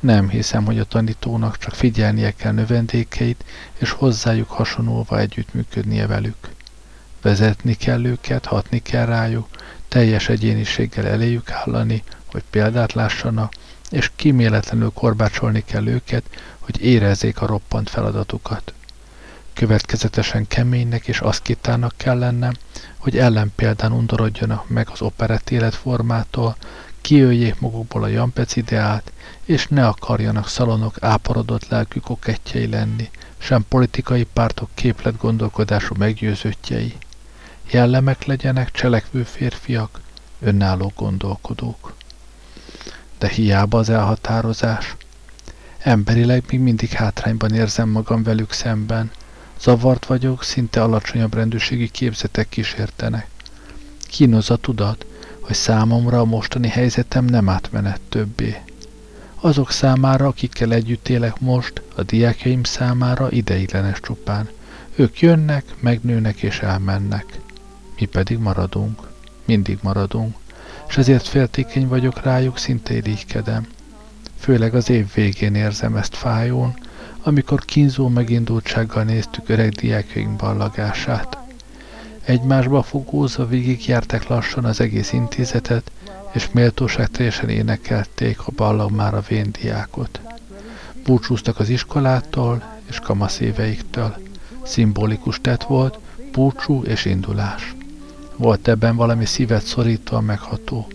Nem 0.00 0.28
hiszem, 0.28 0.64
hogy 0.64 0.78
a 0.78 0.84
tanítónak 0.84 1.58
csak 1.58 1.74
figyelnie 1.74 2.30
kell 2.30 2.52
növendékeit, 2.52 3.44
és 3.78 3.90
hozzájuk 3.90 4.50
hasonlóva 4.50 5.18
együttműködnie 5.18 6.06
velük. 6.06 6.36
Vezetni 7.22 7.74
kell 7.74 8.04
őket, 8.04 8.44
hatni 8.44 8.78
kell 8.78 9.06
rájuk, 9.06 9.48
teljes 9.88 10.28
egyéniséggel 10.28 11.06
eléjük 11.06 11.50
állani, 11.50 12.02
hogy 12.26 12.42
példát 12.50 12.92
lássanak, 12.92 13.52
és 13.90 14.10
kiméletlenül 14.16 14.90
korbácsolni 14.94 15.64
kell 15.64 15.86
őket, 15.86 16.22
hogy 16.58 16.82
érezzék 16.82 17.40
a 17.40 17.46
roppant 17.46 17.90
feladatukat. 17.90 18.72
Következetesen 19.52 20.46
keménynek 20.46 21.08
és 21.08 21.20
aszkitának 21.20 21.92
kell 21.96 22.18
lennem, 22.18 22.52
hogy 22.98 23.18
ellenpéldán 23.18 23.92
undorodjanak 23.92 24.68
meg 24.68 24.88
az 24.92 25.02
operett 25.02 25.50
életformától, 25.50 26.56
kiöljék 27.00 27.60
magukból 27.60 28.02
a 28.02 28.06
jampec 28.06 28.56
ideát, 28.56 29.12
és 29.44 29.66
ne 29.66 29.86
akarjanak 29.86 30.48
szalonok 30.48 30.96
áparodott 31.00 31.68
lelkű 31.68 32.00
kokettjei 32.00 32.66
lenni, 32.66 33.10
sem 33.38 33.64
politikai 33.68 34.24
pártok 34.32 34.68
képlet 34.74 35.16
gondolkodású 35.16 35.94
meggyőzöttjei. 35.98 36.94
Jellemek 37.70 38.24
legyenek 38.24 38.70
cselekvő 38.70 39.22
férfiak, 39.22 40.00
önálló 40.40 40.92
gondolkodók. 40.96 41.94
De 43.18 43.28
hiába 43.28 43.78
az 43.78 43.90
elhatározás. 43.90 44.96
Emberileg 45.78 46.44
még 46.50 46.60
mindig 46.60 46.90
hátrányban 46.90 47.54
érzem 47.54 47.88
magam 47.88 48.22
velük 48.22 48.52
szemben. 48.52 49.10
Zavart 49.60 50.06
vagyok, 50.06 50.42
szinte 50.42 50.82
alacsonyabb 50.82 51.34
rendőrségi 51.34 51.88
képzetek 51.88 52.48
kísértenek. 52.48 53.28
Kínoz 54.08 54.50
a 54.50 54.56
tudat, 54.56 55.06
hogy 55.50 55.58
számomra 55.58 56.20
a 56.20 56.24
mostani 56.24 56.68
helyzetem 56.68 57.24
nem 57.24 57.48
átmenet 57.48 58.00
többé. 58.08 58.56
Azok 59.40 59.70
számára, 59.70 60.26
akikkel 60.26 60.72
együtt 60.72 61.08
élek 61.08 61.40
most, 61.40 61.82
a 61.96 62.02
diákjaim 62.02 62.62
számára 62.62 63.30
ideiglenes 63.30 64.00
csupán. 64.00 64.48
Ők 64.94 65.20
jönnek, 65.20 65.64
megnőnek 65.80 66.42
és 66.42 66.58
elmennek. 66.60 67.40
Mi 67.98 68.06
pedig 68.06 68.38
maradunk. 68.38 69.08
Mindig 69.44 69.78
maradunk. 69.82 70.36
És 70.88 70.96
ezért 70.96 71.26
féltékeny 71.26 71.88
vagyok 71.88 72.22
rájuk, 72.22 72.58
szinte 72.58 72.94
irigykedem. 72.94 73.66
Főleg 74.38 74.74
az 74.74 74.90
év 74.90 75.06
végén 75.14 75.54
érzem 75.54 75.96
ezt 75.96 76.16
fájón, 76.16 76.74
amikor 77.22 77.64
kínzó 77.64 78.08
megindultsággal 78.08 79.02
néztük 79.02 79.48
öreg 79.48 79.72
diákjaink 79.72 80.36
ballagását. 80.36 81.39
Egymásba 82.24 82.82
fogózva 82.82 83.46
végigjárták 83.46 84.28
lassan 84.28 84.64
az 84.64 84.80
egész 84.80 85.12
intézetet, 85.12 85.90
és 86.32 86.48
méltóság 86.52 87.08
teljesen 87.08 87.48
énekelték 87.48 88.46
a 88.46 88.52
ballag 88.56 88.90
már 88.90 89.14
a 89.14 89.24
vén 89.28 89.50
diákot. 89.60 90.20
Búcsúztak 91.04 91.58
az 91.58 91.68
iskolától 91.68 92.62
és 92.88 92.98
kamaszéveiktől. 92.98 94.16
Szimbolikus 94.62 95.40
tett 95.40 95.62
volt, 95.62 95.98
búcsú 96.32 96.82
és 96.82 97.04
indulás. 97.04 97.74
Volt 98.36 98.68
ebben 98.68 98.96
valami 98.96 99.24
szívet 99.24 99.64
szorítóan 99.64 100.24
megható. 100.24 100.86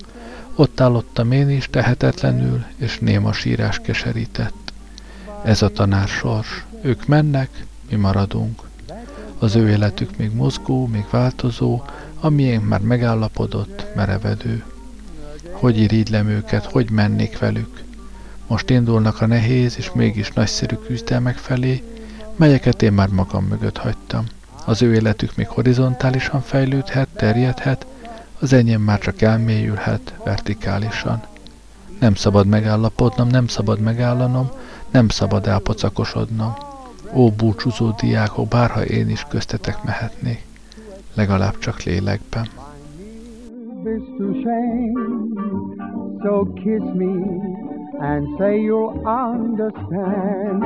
Ott 0.55 0.81
állottam 0.81 1.31
én 1.31 1.49
is 1.49 1.67
tehetetlenül, 1.69 2.63
és 2.77 2.99
néma 2.99 3.33
sírás 3.33 3.79
keserített. 3.79 4.73
Ez 5.43 5.61
a 5.61 5.69
tanársors. 5.69 6.65
Ők 6.81 7.05
mennek, 7.05 7.65
mi 7.89 7.95
maradunk. 7.95 8.61
Az 9.39 9.55
ő 9.55 9.69
életük 9.69 10.17
még 10.17 10.31
mozgó, 10.33 10.87
még 10.87 11.05
változó, 11.09 11.81
a 12.19 12.29
miénk 12.29 12.67
már 12.67 12.79
megállapodott, 12.81 13.85
merevedő. 13.95 14.63
Hogy 15.51 15.77
irigylem 15.77 16.27
őket, 16.27 16.65
hogy 16.65 16.89
mennék 16.89 17.39
velük. 17.39 17.83
Most 18.47 18.69
indulnak 18.69 19.21
a 19.21 19.25
nehéz 19.25 19.77
és 19.77 19.91
mégis 19.93 20.31
nagyszerű 20.31 20.75
küzdelmek 20.75 21.37
felé, 21.37 21.83
melyeket 22.35 22.81
én 22.81 22.93
már 22.93 23.09
magam 23.09 23.45
mögött 23.45 23.77
hagytam. 23.77 24.25
Az 24.65 24.81
ő 24.81 24.93
életük 24.93 25.35
még 25.35 25.47
horizontálisan 25.47 26.41
fejlődhet, 26.41 27.07
terjedhet, 27.07 27.85
az 28.39 28.53
enyém 28.53 28.81
már 28.81 28.99
csak 28.99 29.21
elmélyülhet 29.21 30.13
vertikálisan. 30.23 31.23
Nem 31.99 32.15
szabad 32.15 32.47
megállapodnom, 32.47 33.27
nem 33.27 33.47
szabad 33.47 33.79
megállanom, 33.79 34.49
nem 34.91 35.09
szabad 35.09 35.47
elpocakosodnom. 35.47 36.55
Ó, 37.15 37.29
búcsúzó 37.29 37.91
diákok, 38.01 38.47
bárha 38.47 38.83
én 38.83 39.09
is 39.09 39.25
köztetek 39.29 39.83
mehetnék, 39.83 40.43
legalább 41.13 41.57
csak 41.57 41.83
lélekben. 41.83 42.47
So 46.23 46.53
kiss 46.53 46.81
me 46.95 47.13
and 47.99 48.27
say 48.37 48.59
you'll 48.61 48.99
understand. 49.05 50.63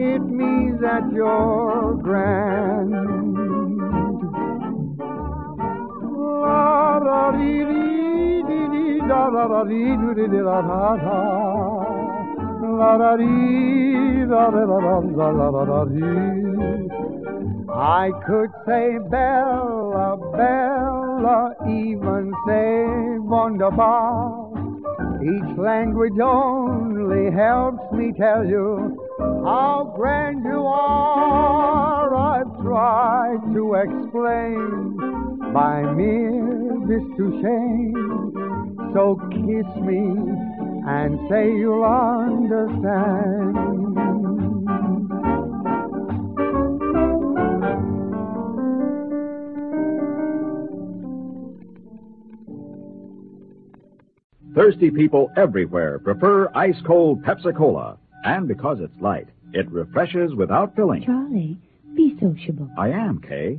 It 0.00 0.22
means 0.22 0.80
that 0.80 1.02
you're 1.12 1.94
grand. 2.02 2.92
La 6.42 6.98
da 7.00 7.30
dee 7.32 7.64
dee 7.70 8.42
dee 8.48 8.68
dee 8.72 9.00
da 9.08 9.30
da 9.30 9.44
da 9.52 9.64
dee 9.64 9.96
doo 10.00 10.14
dee 10.14 10.28
dee 10.28 10.42
da 10.42 10.60
da 10.62 10.96
da. 11.04 11.18
La 12.78 12.96
da 13.02 13.16
dee 13.16 14.26
da 14.26 14.50
da 14.50 14.62
da 14.70 14.78
da 14.86 15.00
da 15.18 15.28
la 15.38 15.50
da 15.56 15.64
da 15.70 15.84
dee. 15.84 16.88
I 17.70 18.10
could 18.26 18.50
say 18.66 18.98
Bella, 19.10 20.16
Bella, 20.36 21.54
even 21.66 22.32
say 22.46 22.86
wunderbar. 23.32 24.48
Each 25.22 25.58
language 25.58 26.18
only 26.18 27.30
helps 27.30 27.92
me 27.92 28.12
tell 28.12 28.44
you 28.44 28.96
how 29.18 29.92
grand 29.96 30.44
you 30.44 30.66
are. 30.66 32.14
I've 32.14 32.62
tried 32.62 33.40
to 33.54 33.74
explain 33.74 35.52
by 35.52 35.82
mere 35.92 36.48
shame. 37.42 38.32
So 38.94 39.16
kiss 39.30 39.66
me 39.82 40.00
and 40.86 41.18
say 41.28 41.52
you'll 41.52 41.84
understand. 41.84 43.56
Thirsty 54.54 54.90
people 54.90 55.30
everywhere 55.36 55.98
prefer 55.98 56.50
ice 56.54 56.80
cold 56.84 57.22
Pepsi 57.22 57.56
Cola. 57.56 57.98
And 58.28 58.46
because 58.46 58.78
it's 58.80 59.00
light, 59.00 59.28
it 59.54 59.70
refreshes 59.70 60.34
without 60.34 60.76
filling. 60.76 61.02
Charlie, 61.02 61.56
be 61.94 62.14
sociable. 62.20 62.68
I 62.76 62.90
am, 62.90 63.20
Kay. 63.20 63.58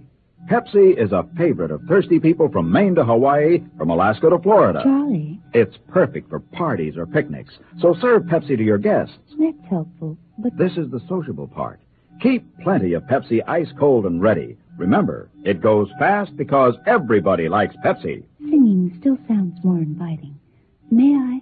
Pepsi 0.50 0.96
is 0.98 1.12
a 1.12 1.28
favorite 1.38 1.72
of 1.72 1.82
thirsty 1.88 2.20
people 2.20 2.50
from 2.50 2.72
Maine 2.72 2.94
to 2.96 3.04
Hawaii, 3.04 3.64
from 3.78 3.90
Alaska 3.90 4.30
to 4.30 4.38
Florida. 4.40 4.82
Charlie. 4.84 5.40
It's 5.54 5.76
perfect 5.90 6.30
for 6.30 6.40
parties 6.40 6.98
or 6.98 7.08
picnics, 7.08 7.58
so 7.80 7.96
serve 8.00 8.24
Pepsi 8.24 8.56
to 8.58 8.64
your 8.64 8.78
guests. 8.78 9.18
That's 9.40 9.58
helpful, 9.70 10.18
but. 10.38 10.56
This 10.56 10.74
is 10.78 10.92
the 10.92 11.02
sociable 11.10 11.48
part. 11.48 11.80
Keep 12.22 12.60
plenty 12.60 12.94
of 12.94 13.04
Pepsi 13.04 13.42
ice 13.48 13.72
cold 13.80 14.06
and 14.06 14.22
ready. 14.22 14.56
Remember, 14.78 15.30
it 15.44 15.62
goes 15.62 15.90
fast 15.98 16.38
because 16.38 16.76
everybody 16.86 17.50
likes 17.50 17.76
Pepsi. 17.84 18.24
Singing 18.40 18.96
still 19.00 19.18
sounds 19.28 19.58
more 19.64 19.80
inviting. 19.80 20.40
May 20.92 21.16
I? 21.16 21.42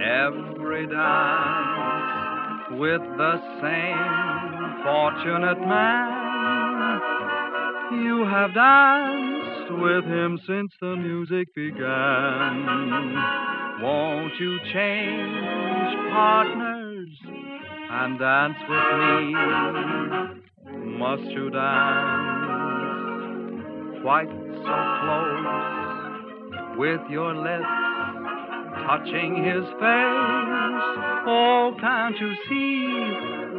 every 0.00 0.86
dance 0.86 2.62
with 2.72 3.00
the 3.16 3.40
same 3.62 4.82
fortunate 4.84 5.60
man? 5.60 7.00
You 8.04 8.24
have 8.24 8.52
danced 8.54 9.72
with 9.72 10.04
him 10.04 10.38
since 10.46 10.72
the 10.80 10.96
music 10.96 11.54
began. 11.54 13.14
Won't 13.80 14.38
you 14.40 14.58
change 14.72 15.96
partners 16.10 17.08
and 17.90 18.18
dance 18.18 18.58
with 18.68 18.98
me? 19.00 19.34
Must 20.98 21.30
you 21.30 21.50
dance 21.50 22.82
quite 24.02 24.28
so 24.28 24.76
close? 25.00 25.86
with 26.76 27.00
your 27.08 27.34
lips 27.34 27.85
touching 28.84 29.32
his 29.44 29.64
face. 29.80 30.84
Oh, 31.26 31.74
can't 31.80 32.18
you 32.18 32.32
see? 32.48 32.86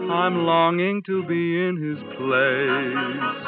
I'm 0.10 0.46
longing 0.46 1.02
to 1.04 1.24
be 1.24 1.44
in 1.68 1.76
his 1.78 2.00
place. 2.18 3.46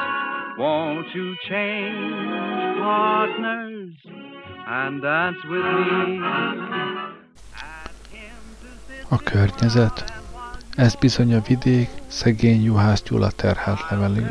Won't 0.58 1.06
you 1.14 1.34
change 1.48 2.78
partners 2.78 3.92
and 4.66 5.02
dance 5.02 5.42
with 5.48 5.64
me? 5.64 6.20
A 9.08 9.18
környezet. 9.18 10.04
Ez 10.76 10.94
bizony 10.94 11.34
a 11.34 11.40
vidék, 11.40 11.88
szegény 12.06 12.62
juhász 12.62 13.02
Gyula 13.02 13.30
terhelt 13.30 13.80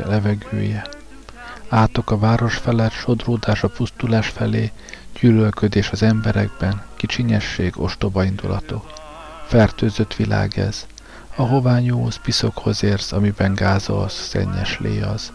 levegője. 0.06 0.86
Átok 1.68 2.10
a 2.10 2.18
város 2.18 2.56
felett, 2.56 2.92
sodródás 2.92 3.62
a 3.62 3.68
pusztulás 3.68 4.28
felé, 4.28 4.70
gyűlölködés 5.20 5.90
az 5.90 6.02
emberekben, 6.02 6.82
kicsinyesség, 6.96 7.80
ostoba 7.80 8.24
indulatok. 8.24 8.92
Fertőzött 9.46 10.14
világ 10.14 10.58
ez. 10.58 10.86
Ahová 11.36 11.78
nyúlsz, 11.78 12.16
piszokhoz 12.16 12.82
érsz, 12.82 13.12
amiben 13.12 13.54
gázolsz, 13.54 14.28
szennyes 14.28 14.78
lé 14.78 15.00
az. 15.00 15.32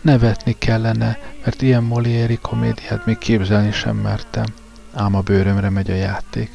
Nevetni 0.00 0.56
kellene, 0.58 1.18
mert 1.44 1.62
ilyen 1.62 1.82
Molieri 1.82 2.38
komédiát 2.42 3.06
még 3.06 3.18
képzelni 3.18 3.72
sem 3.72 3.96
mertem. 3.96 4.44
Ám 4.94 5.14
a 5.14 5.20
bőrömre 5.20 5.70
megy 5.70 5.90
a 5.90 5.94
játék. 5.94 6.50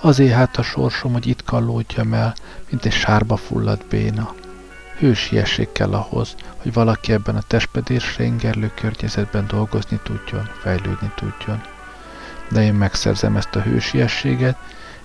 Azért 0.00 0.34
hát 0.34 0.56
a 0.56 0.62
sorsom, 0.62 1.12
hogy 1.12 1.26
itt 1.26 1.44
kallódjam 1.44 2.12
el, 2.14 2.34
mint 2.70 2.84
egy 2.84 2.92
sárba 2.92 3.36
fulladt 3.36 3.86
béna. 3.86 4.34
Hősiesség 4.98 5.72
kell 5.72 5.92
ahhoz, 5.92 6.34
hogy 6.56 6.72
valaki 6.72 7.12
ebben 7.12 7.36
a 7.36 7.42
testpedésre 7.46 8.24
ingerlő 8.24 8.70
környezetben 8.74 9.46
dolgozni 9.46 10.00
tudjon, 10.02 10.48
fejlődni 10.62 11.12
tudjon. 11.14 11.75
De 12.48 12.62
én 12.62 12.74
megszerzem 12.74 13.36
ezt 13.36 13.54
a 13.54 13.60
hősiességet, 13.60 14.56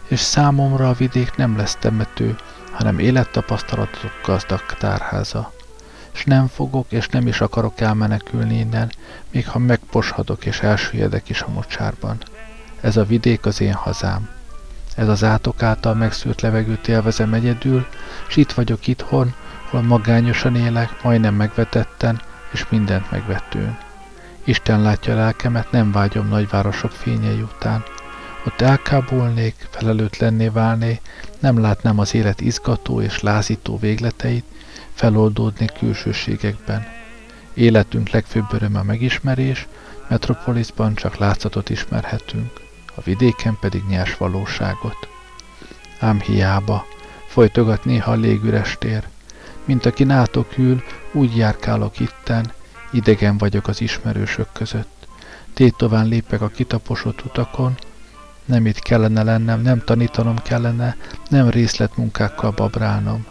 és 0.08 0.20
számomra 0.20 0.90
a 0.90 0.94
vidék 0.94 1.36
nem 1.36 1.58
lesz 1.58 1.76
temető, 1.80 2.36
hanem 2.72 3.00
élettapasztalatok 3.00 4.12
gazdag 4.26 4.66
tárháza. 4.80 5.52
És 6.14 6.24
nem 6.24 6.48
fogok, 6.48 6.86
és 6.90 7.08
nem 7.08 7.28
is 7.28 7.42
akarok 7.42 7.82
elmenekülni 7.82 8.60
innen, 8.60 8.92
még 9.32 9.48
ha 9.48 9.60
megposhadok 9.60 10.46
és 10.46 10.60
elsüllyedek 10.60 11.30
is 11.30 11.42
a 11.42 11.52
mocsárban. 11.54 12.18
Ez 12.82 12.98
a 12.98 13.06
vidék 13.06 13.46
az 13.46 13.62
én 13.62 13.74
hazám. 13.74 14.30
Ez 14.96 15.08
az 15.08 15.24
átok 15.24 15.64
által 15.64 15.94
megszűrt 15.94 16.42
levegőt 16.42 16.88
élvezem 16.88 17.34
egyedül, 17.34 17.86
s 18.28 18.36
itt 18.36 18.52
vagyok 18.52 18.88
itthon, 18.88 19.34
hol 19.70 19.82
magányosan 19.82 20.56
élek, 20.56 21.04
majdnem 21.04 21.36
megvetetten, 21.36 22.22
és 22.52 22.66
mindent 22.70 23.12
megvetőn. 23.12 23.78
Isten 24.44 24.82
látja 24.82 25.16
lelkemet, 25.16 25.72
nem 25.72 25.92
vágyom 25.92 26.28
nagyvárosok 26.28 26.92
fényei 26.92 27.42
után. 27.42 27.84
Ott 28.46 28.62
elkábulnék, 28.62 29.56
felelőtlenné 29.70 30.48
válné, 30.48 31.00
nem 31.40 31.60
látnám 31.60 32.00
az 32.00 32.14
élet 32.14 32.42
izgató 32.42 33.02
és 33.02 33.22
lázító 33.22 33.78
végleteit, 33.78 34.46
feloldódnék 34.94 35.72
külsőségekben. 35.72 36.88
Életünk 37.54 38.10
legfőbb 38.10 38.54
öröme 38.54 38.80
a 38.80 38.84
megismerés, 38.84 39.68
metropolisban 40.08 40.96
csak 40.96 41.18
látszatot 41.18 41.70
ismerhetünk, 41.70 42.52
a 42.96 43.02
vidéken 43.02 43.58
pedig 43.60 43.84
nyers 43.88 44.18
valóságot. 44.18 45.08
Ám 46.00 46.20
hiába, 46.20 46.86
folytogat 47.28 47.86
néha 47.86 48.12
a 48.12 48.16
légüres 48.16 48.76
tér, 48.80 49.08
mint 49.66 49.86
aki 49.86 50.04
nátok 50.04 50.58
ül, 50.58 50.84
úgy 51.12 51.36
járkálok 51.36 52.00
itten, 52.00 52.52
idegen 52.92 53.38
vagyok 53.38 53.68
az 53.68 53.82
ismerősök 53.82 54.48
között. 54.54 55.08
Tétován 55.54 56.08
lépek 56.08 56.42
a 56.42 56.48
kitaposott 56.48 57.26
utakon, 57.26 57.78
nem 58.46 58.66
itt 58.66 58.80
kellene 58.80 59.24
lennem, 59.24 59.62
nem 59.62 59.82
tanítanom 59.86 60.38
kellene, 60.38 60.96
nem 61.30 61.50
részletmunkákkal 61.50 62.52
babrálnom. 62.52 63.26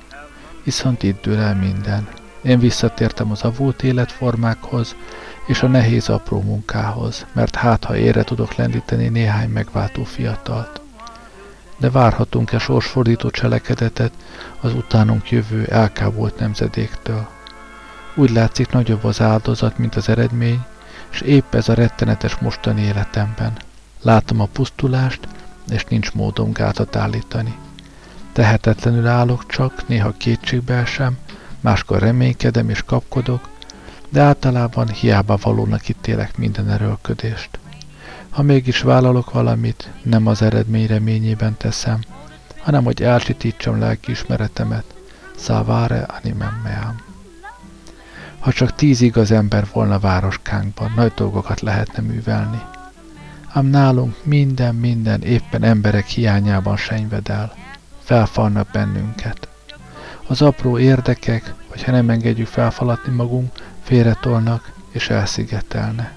Viszont 0.65 1.03
itt 1.03 1.23
dől 1.23 1.39
el 1.39 1.55
minden. 1.55 2.09
Én 2.43 2.59
visszatértem 2.59 3.31
az 3.31 3.43
avult 3.43 3.83
életformákhoz, 3.83 4.97
és 5.47 5.63
a 5.63 5.67
nehéz 5.67 6.09
apró 6.09 6.41
munkához, 6.41 7.27
mert 7.33 7.55
hát 7.55 7.85
ha 7.85 7.97
ére 7.97 8.23
tudok 8.23 8.55
lendíteni 8.55 9.09
néhány 9.09 9.49
megváltó 9.49 10.05
fiatalt. 10.05 10.81
De 11.77 11.91
várhatunk-e 11.91 12.59
sorsfordító 12.59 13.31
cselekedetet 13.31 14.13
az 14.61 14.75
utánunk 14.75 15.31
jövő 15.31 15.65
elkábolt 15.65 16.39
nemzedéktől? 16.39 17.29
Úgy 18.15 18.31
látszik 18.31 18.71
nagyobb 18.71 19.05
az 19.05 19.21
áldozat, 19.21 19.79
mint 19.79 19.95
az 19.95 20.09
eredmény, 20.09 20.65
és 21.11 21.21
épp 21.21 21.55
ez 21.55 21.69
a 21.69 21.75
rettenetes 21.75 22.37
mostani 22.37 22.83
életemben. 22.83 23.53
Látom 24.03 24.41
a 24.41 24.49
pusztulást, 24.53 25.29
és 25.69 25.85
nincs 25.85 26.13
módom 26.13 26.53
gátat 26.53 26.97
állítani. 26.97 27.57
Tehetetlenül 28.33 29.07
állok 29.07 29.47
csak, 29.47 29.89
néha 29.89 30.13
kétségbe 30.17 30.75
esem, 30.75 31.19
máskor 31.61 31.99
reménykedem 31.99 32.69
és 32.69 32.83
kapkodok, 32.83 33.49
de 34.09 34.21
általában 34.21 34.89
hiába 34.89 35.39
valónak 35.43 35.89
ítélek 35.89 36.37
minden 36.37 36.71
erőlködést. 36.71 37.59
Ha 38.31 38.43
mégis 38.43 38.81
vállalok 38.81 39.33
valamit, 39.33 39.91
nem 40.03 40.27
az 40.27 40.43
eredmény 40.43 40.87
reményében 40.87 41.57
teszem, 41.57 42.01
hanem 42.59 42.85
hogy 42.85 43.03
elsitítsam 43.03 43.79
lelkiismeretemet, 43.79 44.85
szávare 45.37 46.07
animem 46.23 46.61
meam. 46.63 47.10
Ha 48.41 48.53
csak 48.53 48.75
tíz 48.75 49.01
igaz 49.01 49.31
ember 49.31 49.67
volna 49.73 49.99
városkánkban, 49.99 50.93
nagy 50.97 51.13
dolgokat 51.15 51.61
lehetne 51.61 52.03
művelni. 52.03 52.61
Ám 53.53 53.67
nálunk 53.67 54.25
minden, 54.25 54.75
minden 54.75 55.23
éppen 55.23 55.63
emberek 55.63 56.07
hiányában 56.07 56.77
senyved 56.77 57.29
el. 57.29 57.53
Felfalnak 58.03 58.69
bennünket. 58.73 59.49
Az 60.27 60.43
apró 60.43 60.79
érdekek, 60.79 61.55
vagy 61.69 61.83
ha 61.83 61.91
nem 61.91 62.11
engedjük 62.11 62.47
felfalatni 62.47 63.13
magunk, 63.13 63.53
félretolnak 63.83 64.73
és 64.91 65.11
elszigetelne. 65.11 66.13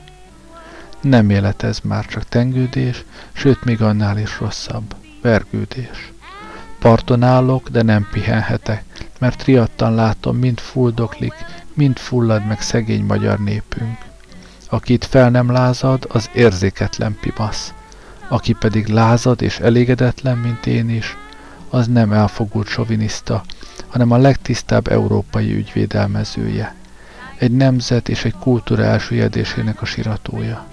Nem 1.01 1.29
élet 1.29 1.63
ez 1.63 1.79
már 1.83 2.05
csak 2.05 2.23
tengődés, 2.23 3.03
sőt 3.31 3.63
még 3.63 3.81
annál 3.81 4.17
is 4.17 4.39
rosszabb, 4.39 4.95
vergődés. 5.21 6.11
Parton 6.79 7.23
állok, 7.23 7.69
de 7.69 7.81
nem 7.81 8.07
pihenhetek, 8.11 8.83
mert 9.19 9.43
riadtan 9.43 9.95
látom, 9.95 10.37
mind 10.37 10.59
fuldoklik, 10.59 11.33
mind 11.75 11.97
fullad 11.97 12.45
meg 12.45 12.61
szegény 12.61 13.03
magyar 13.03 13.39
népünk. 13.39 13.97
Aki 14.69 14.93
itt 14.93 15.05
fel 15.05 15.29
nem 15.29 15.51
lázad, 15.51 16.05
az 16.09 16.29
érzéketlen 16.33 17.17
pimasz. 17.21 17.73
Aki 18.27 18.53
pedig 18.53 18.87
lázad 18.87 19.41
és 19.41 19.59
elégedetlen, 19.59 20.37
mint 20.37 20.65
én 20.65 20.89
is, 20.89 21.17
az 21.69 21.87
nem 21.87 22.11
elfogult 22.11 22.67
soviniszta, 22.67 23.43
hanem 23.87 24.11
a 24.11 24.17
legtisztább 24.17 24.87
európai 24.87 25.53
ügyvédelmezője. 25.53 26.75
Egy 27.37 27.51
nemzet 27.51 28.09
és 28.09 28.25
egy 28.25 28.35
kultúra 28.39 28.83
elsüllyedésének 28.83 29.81
a 29.81 29.85
siratója. 29.85 30.65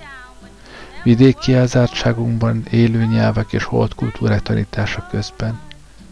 Vidéki 1.03 1.55
elzártságunkban 1.55 2.65
élő 2.71 3.05
nyelvek 3.05 3.53
és 3.53 3.65
holdkultúrák 3.65 4.43
tanítása 4.43 5.07
közben 5.11 5.61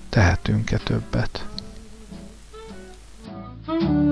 tehetünk-e 0.09 0.77
többet? 0.77 1.45
thank 3.69 3.83
you 3.83 4.08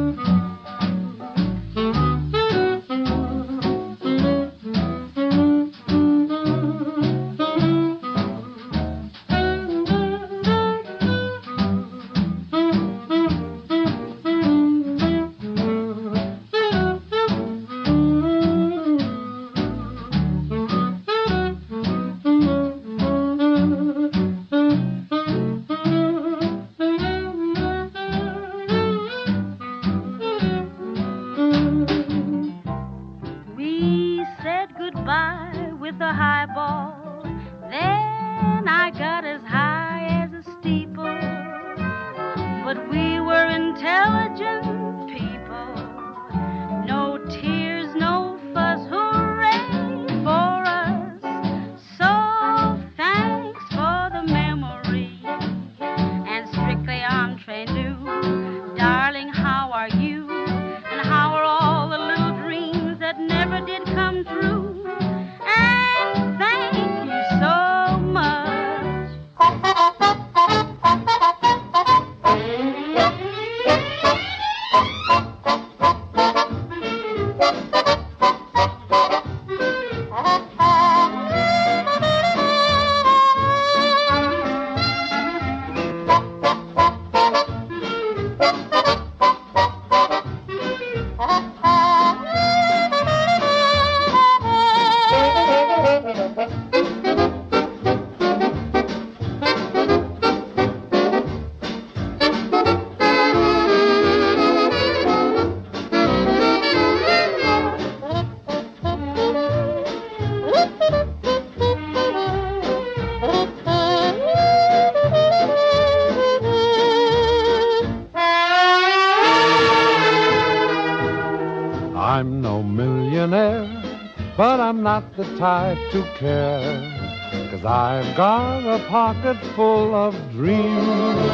to 125.97 126.19
care. 126.19 127.49
Cause 127.51 127.65
I've 127.65 128.17
got 128.17 128.61
a 128.67 128.87
pocket 128.87 129.39
full 129.55 129.95
of 129.95 130.15
dreams. 130.33 131.31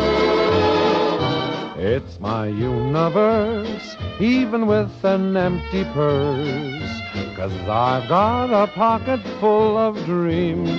It's 1.77 2.21
my 2.21 2.47
universe, 2.47 3.97
even 4.21 4.67
with 4.69 5.05
an 5.05 5.37
empty 5.37 5.83
purse. 5.93 7.01
Cause 7.37 7.53
I've 7.69 8.09
got 8.09 8.53
a 8.53 8.69
pocket 8.69 9.21
full 9.41 9.77
of 9.77 9.97
dreams. 10.05 10.71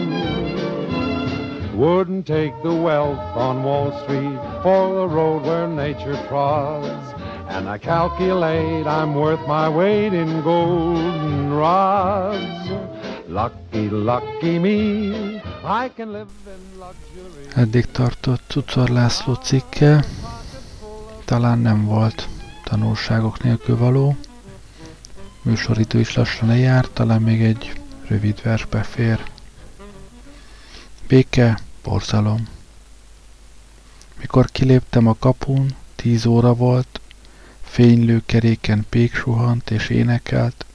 Wouldn't 1.74 2.26
take 2.26 2.54
the 2.64 2.74
wealth 2.74 3.36
on 3.36 3.64
Wall 3.64 3.92
Street 4.04 4.40
for 4.64 4.96
the 4.96 5.08
road 5.08 5.44
where 5.44 5.68
nature 5.68 6.16
trods. 6.30 7.14
And 7.50 7.68
I 7.68 7.78
calculate 7.78 8.88
I'm 8.88 9.14
worth 9.16 9.46
my 9.46 9.68
weight 9.68 10.14
in 10.14 10.42
golden 10.42 11.54
rods. 11.54 12.93
Lucky, 13.34 13.90
lucky 13.90 14.60
me, 14.60 15.42
I 15.84 15.90
can 15.96 16.12
live 16.12 16.30
in 16.46 16.80
luxury. 16.80 17.62
Eddig 17.62 17.86
tartott 17.92 18.42
Cucor 18.48 18.90
László 18.90 19.34
cikke, 19.34 20.06
talán 21.26 21.60
nem 21.60 21.86
volt 21.86 22.28
tanulságok 22.64 23.44
nélkül 23.44 23.78
való. 23.78 24.16
Műsoridő 25.42 26.00
is 26.00 26.16
lassan 26.16 26.48
lejár, 26.48 26.88
talán 26.88 27.22
még 27.22 27.44
egy 27.44 27.82
rövid 28.08 28.42
vers 28.44 28.66
befér. 28.66 29.24
Béke, 31.08 31.60
borzalom. 31.84 32.48
Mikor 34.20 34.46
kiléptem 34.52 35.08
a 35.08 35.16
kapun, 35.20 35.76
tíz 35.96 36.26
óra 36.26 36.54
volt, 36.54 37.02
fénylő 37.62 38.22
keréken 38.26 38.86
pék 38.90 39.16
suhant 39.16 39.72
és 39.72 39.90
énekelt, 39.90 40.66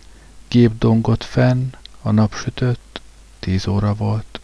gép 0.49 0.79
dongott 0.79 1.25
fenn, 1.25 1.71
a 2.09 2.13
nap 2.13 2.35
sütött, 2.35 3.01
tíz 3.39 3.67
óra 3.67 3.95
volt. 3.95 4.41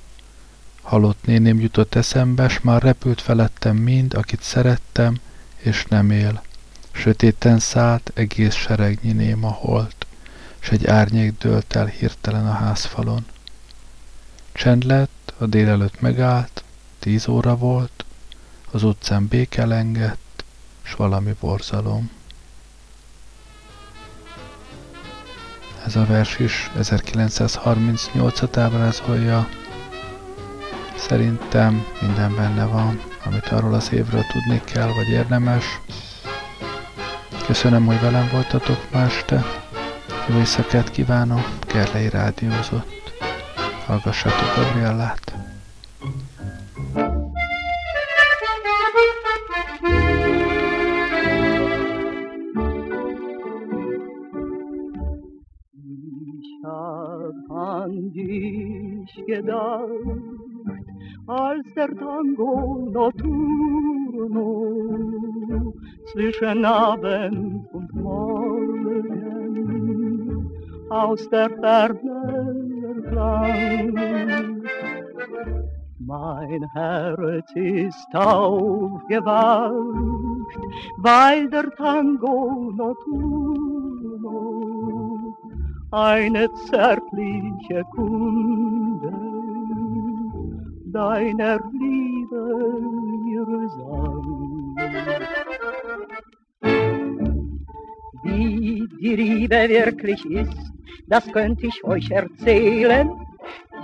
Halott 0.82 1.24
néném 1.24 1.60
jutott 1.60 1.94
eszembe, 1.94 2.48
s 2.48 2.60
már 2.60 2.82
repült 2.82 3.20
felettem 3.20 3.76
mind, 3.76 4.14
akit 4.14 4.42
szerettem, 4.42 5.20
és 5.56 5.84
nem 5.84 6.10
él. 6.10 6.42
Sötéten 6.90 7.58
szállt, 7.58 8.10
egész 8.14 8.54
seregnyi 8.54 9.12
néma 9.12 9.48
holt, 9.48 10.06
s 10.58 10.70
egy 10.70 10.86
árnyék 10.86 11.38
dőlt 11.38 11.76
el 11.76 11.86
hirtelen 11.86 12.46
a 12.46 12.52
házfalon. 12.52 13.26
Csend 14.52 14.84
lett, 14.84 15.32
a 15.38 15.46
délelőtt 15.46 16.00
megállt, 16.00 16.64
tíz 16.98 17.28
óra 17.28 17.56
volt, 17.56 18.04
az 18.70 18.82
utcán 18.82 19.26
béke 19.26 19.66
lengett, 19.66 20.44
s 20.82 20.94
valami 20.94 21.34
borzalom. 21.40 22.10
Ez 25.84 25.96
a 25.96 26.04
vers 26.06 26.38
is 26.38 26.70
1938-at 26.78 28.56
ábrázolja. 28.56 29.48
Szerintem 30.96 31.86
minden 32.00 32.34
benne 32.34 32.64
van, 32.64 33.00
amit 33.24 33.46
arról 33.46 33.74
az 33.74 33.92
évről 33.92 34.24
tudni 34.32 34.60
kell, 34.64 34.86
vagy 34.86 35.08
érdemes. 35.08 35.64
Köszönöm, 37.46 37.86
hogy 37.86 38.00
velem 38.00 38.28
voltatok 38.32 38.78
ma 38.92 39.00
este. 39.00 39.44
Jó 40.28 40.36
éjszakát 40.36 40.90
kívánok, 40.90 41.48
Gerlei 41.66 42.08
rádiózott. 42.08 43.12
Hallgassátok 43.86 44.54
Gabriellát. 44.56 45.34
An 57.82 58.12
dich 58.12 59.12
gedacht, 59.26 59.88
als 61.26 61.66
der 61.74 61.88
Tango 61.96 62.88
notturno 62.92 64.48
zwischen 66.12 66.64
Abend 66.64 67.66
und 67.72 67.94
Morgen 67.94 69.24
aus 70.90 71.28
der 71.30 71.50
Ferne 71.50 72.94
erklang. 72.94 74.62
Mein 75.98 76.62
Herz 76.74 77.50
ist 77.54 78.14
aufgewacht, 78.14 79.72
weil 80.98 81.48
der 81.48 81.70
Tango 81.70 82.72
notturno 82.76 84.73
eine 85.94 86.52
zärtliche 86.70 87.84
Kunde 87.94 89.12
deiner 90.86 91.60
Liebe 91.70 92.80
mir 93.24 93.68
sang. 93.76 94.74
Wie 98.24 98.88
die 99.00 99.16
Liebe 99.16 99.68
wirklich 99.68 100.24
ist, 100.26 100.72
das 101.06 101.30
könnte 101.30 101.68
ich 101.68 101.84
euch 101.84 102.10
erzählen, 102.10 103.08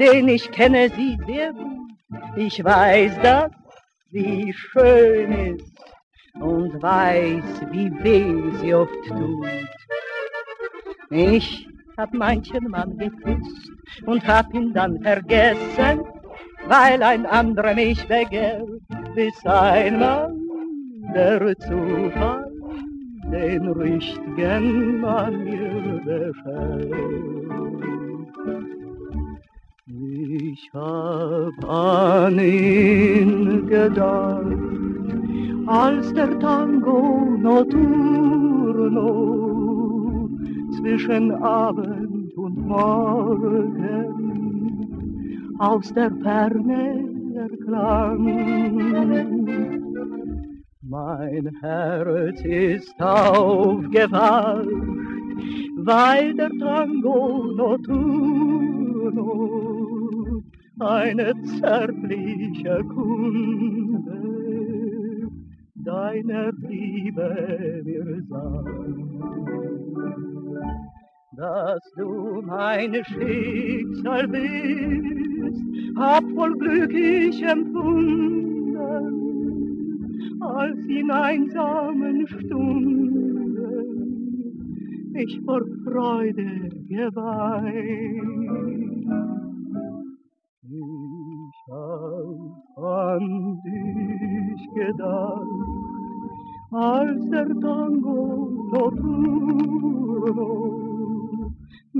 denn 0.00 0.26
ich 0.26 0.50
kenne 0.50 0.90
sie 0.96 1.16
sehr 1.28 1.52
gut. 1.52 1.90
Ich 2.36 2.64
weiß, 2.64 3.20
dass 3.22 3.52
sie 4.10 4.52
schön 4.52 5.30
ist 5.54 5.78
und 6.40 6.82
weiß, 6.82 7.44
wie 7.70 7.92
weh 8.02 8.56
sie 8.58 8.74
oft 8.74 8.94
tut. 9.06 9.46
Ich 11.10 11.69
hab 12.00 12.14
manchen 12.14 12.70
Mann 12.70 12.96
geküsst 12.96 13.70
und 14.06 14.26
hab 14.26 14.54
ihn 14.54 14.72
dann 14.72 14.98
vergessen, 15.02 16.00
weil 16.66 17.02
ein 17.02 17.26
anderer 17.26 17.74
mich 17.74 18.08
begehrt, 18.08 18.66
bis 19.14 19.34
einmal 19.44 20.32
der 21.14 21.54
Zufall 21.58 22.50
den 23.30 23.68
richtigen 23.68 25.02
Mann 25.02 25.44
mir 25.44 26.00
beschert. 26.06 26.86
Ich 29.86 30.70
hab 30.72 31.64
an 31.68 32.38
ihn 32.38 33.66
gedacht, 33.66 34.56
als 35.66 36.14
der 36.14 36.38
Tango 36.38 37.36
notturno 37.38 39.40
zwischen 40.80 41.32
Abend 41.42 41.89
Morgen 42.70 44.06
aus 45.58 45.92
der 45.92 46.12
Ferne 46.22 47.04
erklang. 47.34 48.24
Mein 50.80 51.50
Herz 51.60 52.40
ist 52.44 53.02
aufgewacht, 53.02 54.68
weil 55.78 56.34
der 56.34 56.50
Tango 56.60 57.52
notturno 57.56 59.32
eine 60.78 61.34
zärtliche 61.58 62.84
Kunde 62.84 64.20
deiner 65.74 66.52
Liebe 66.52 67.82
mir 67.84 68.22
sang 68.28 69.09
dass 71.40 71.80
du 71.96 72.42
mein 72.42 72.94
Schicksal 73.02 74.28
bist, 74.28 75.64
hab 75.96 76.22
voll 76.34 76.54
Glück 76.58 76.92
ich 76.92 77.42
empfunden, 77.42 78.76
als 80.42 80.78
in 80.86 81.10
einsamen 81.10 82.26
Stunden 82.26 83.40
ich 85.14 85.40
vor 85.46 85.62
Freude 85.84 86.68
geweint. 86.86 88.20
Ich 90.62 91.56
hab 91.70 92.78
an 92.84 93.62
dich 93.64 94.62
gedacht, 94.74 95.46
als 96.70 97.30
der 97.30 97.48
Tango 97.60 98.50
Notturno 98.72 100.10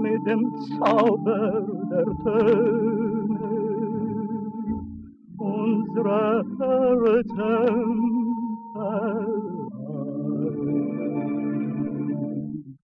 mit 0.00 0.26
dem 0.26 0.54
Zauber 0.78 1.66
der 1.90 2.06
Töne. 2.24 3.60
Unsere 5.38 6.44
Herzen 6.58 8.00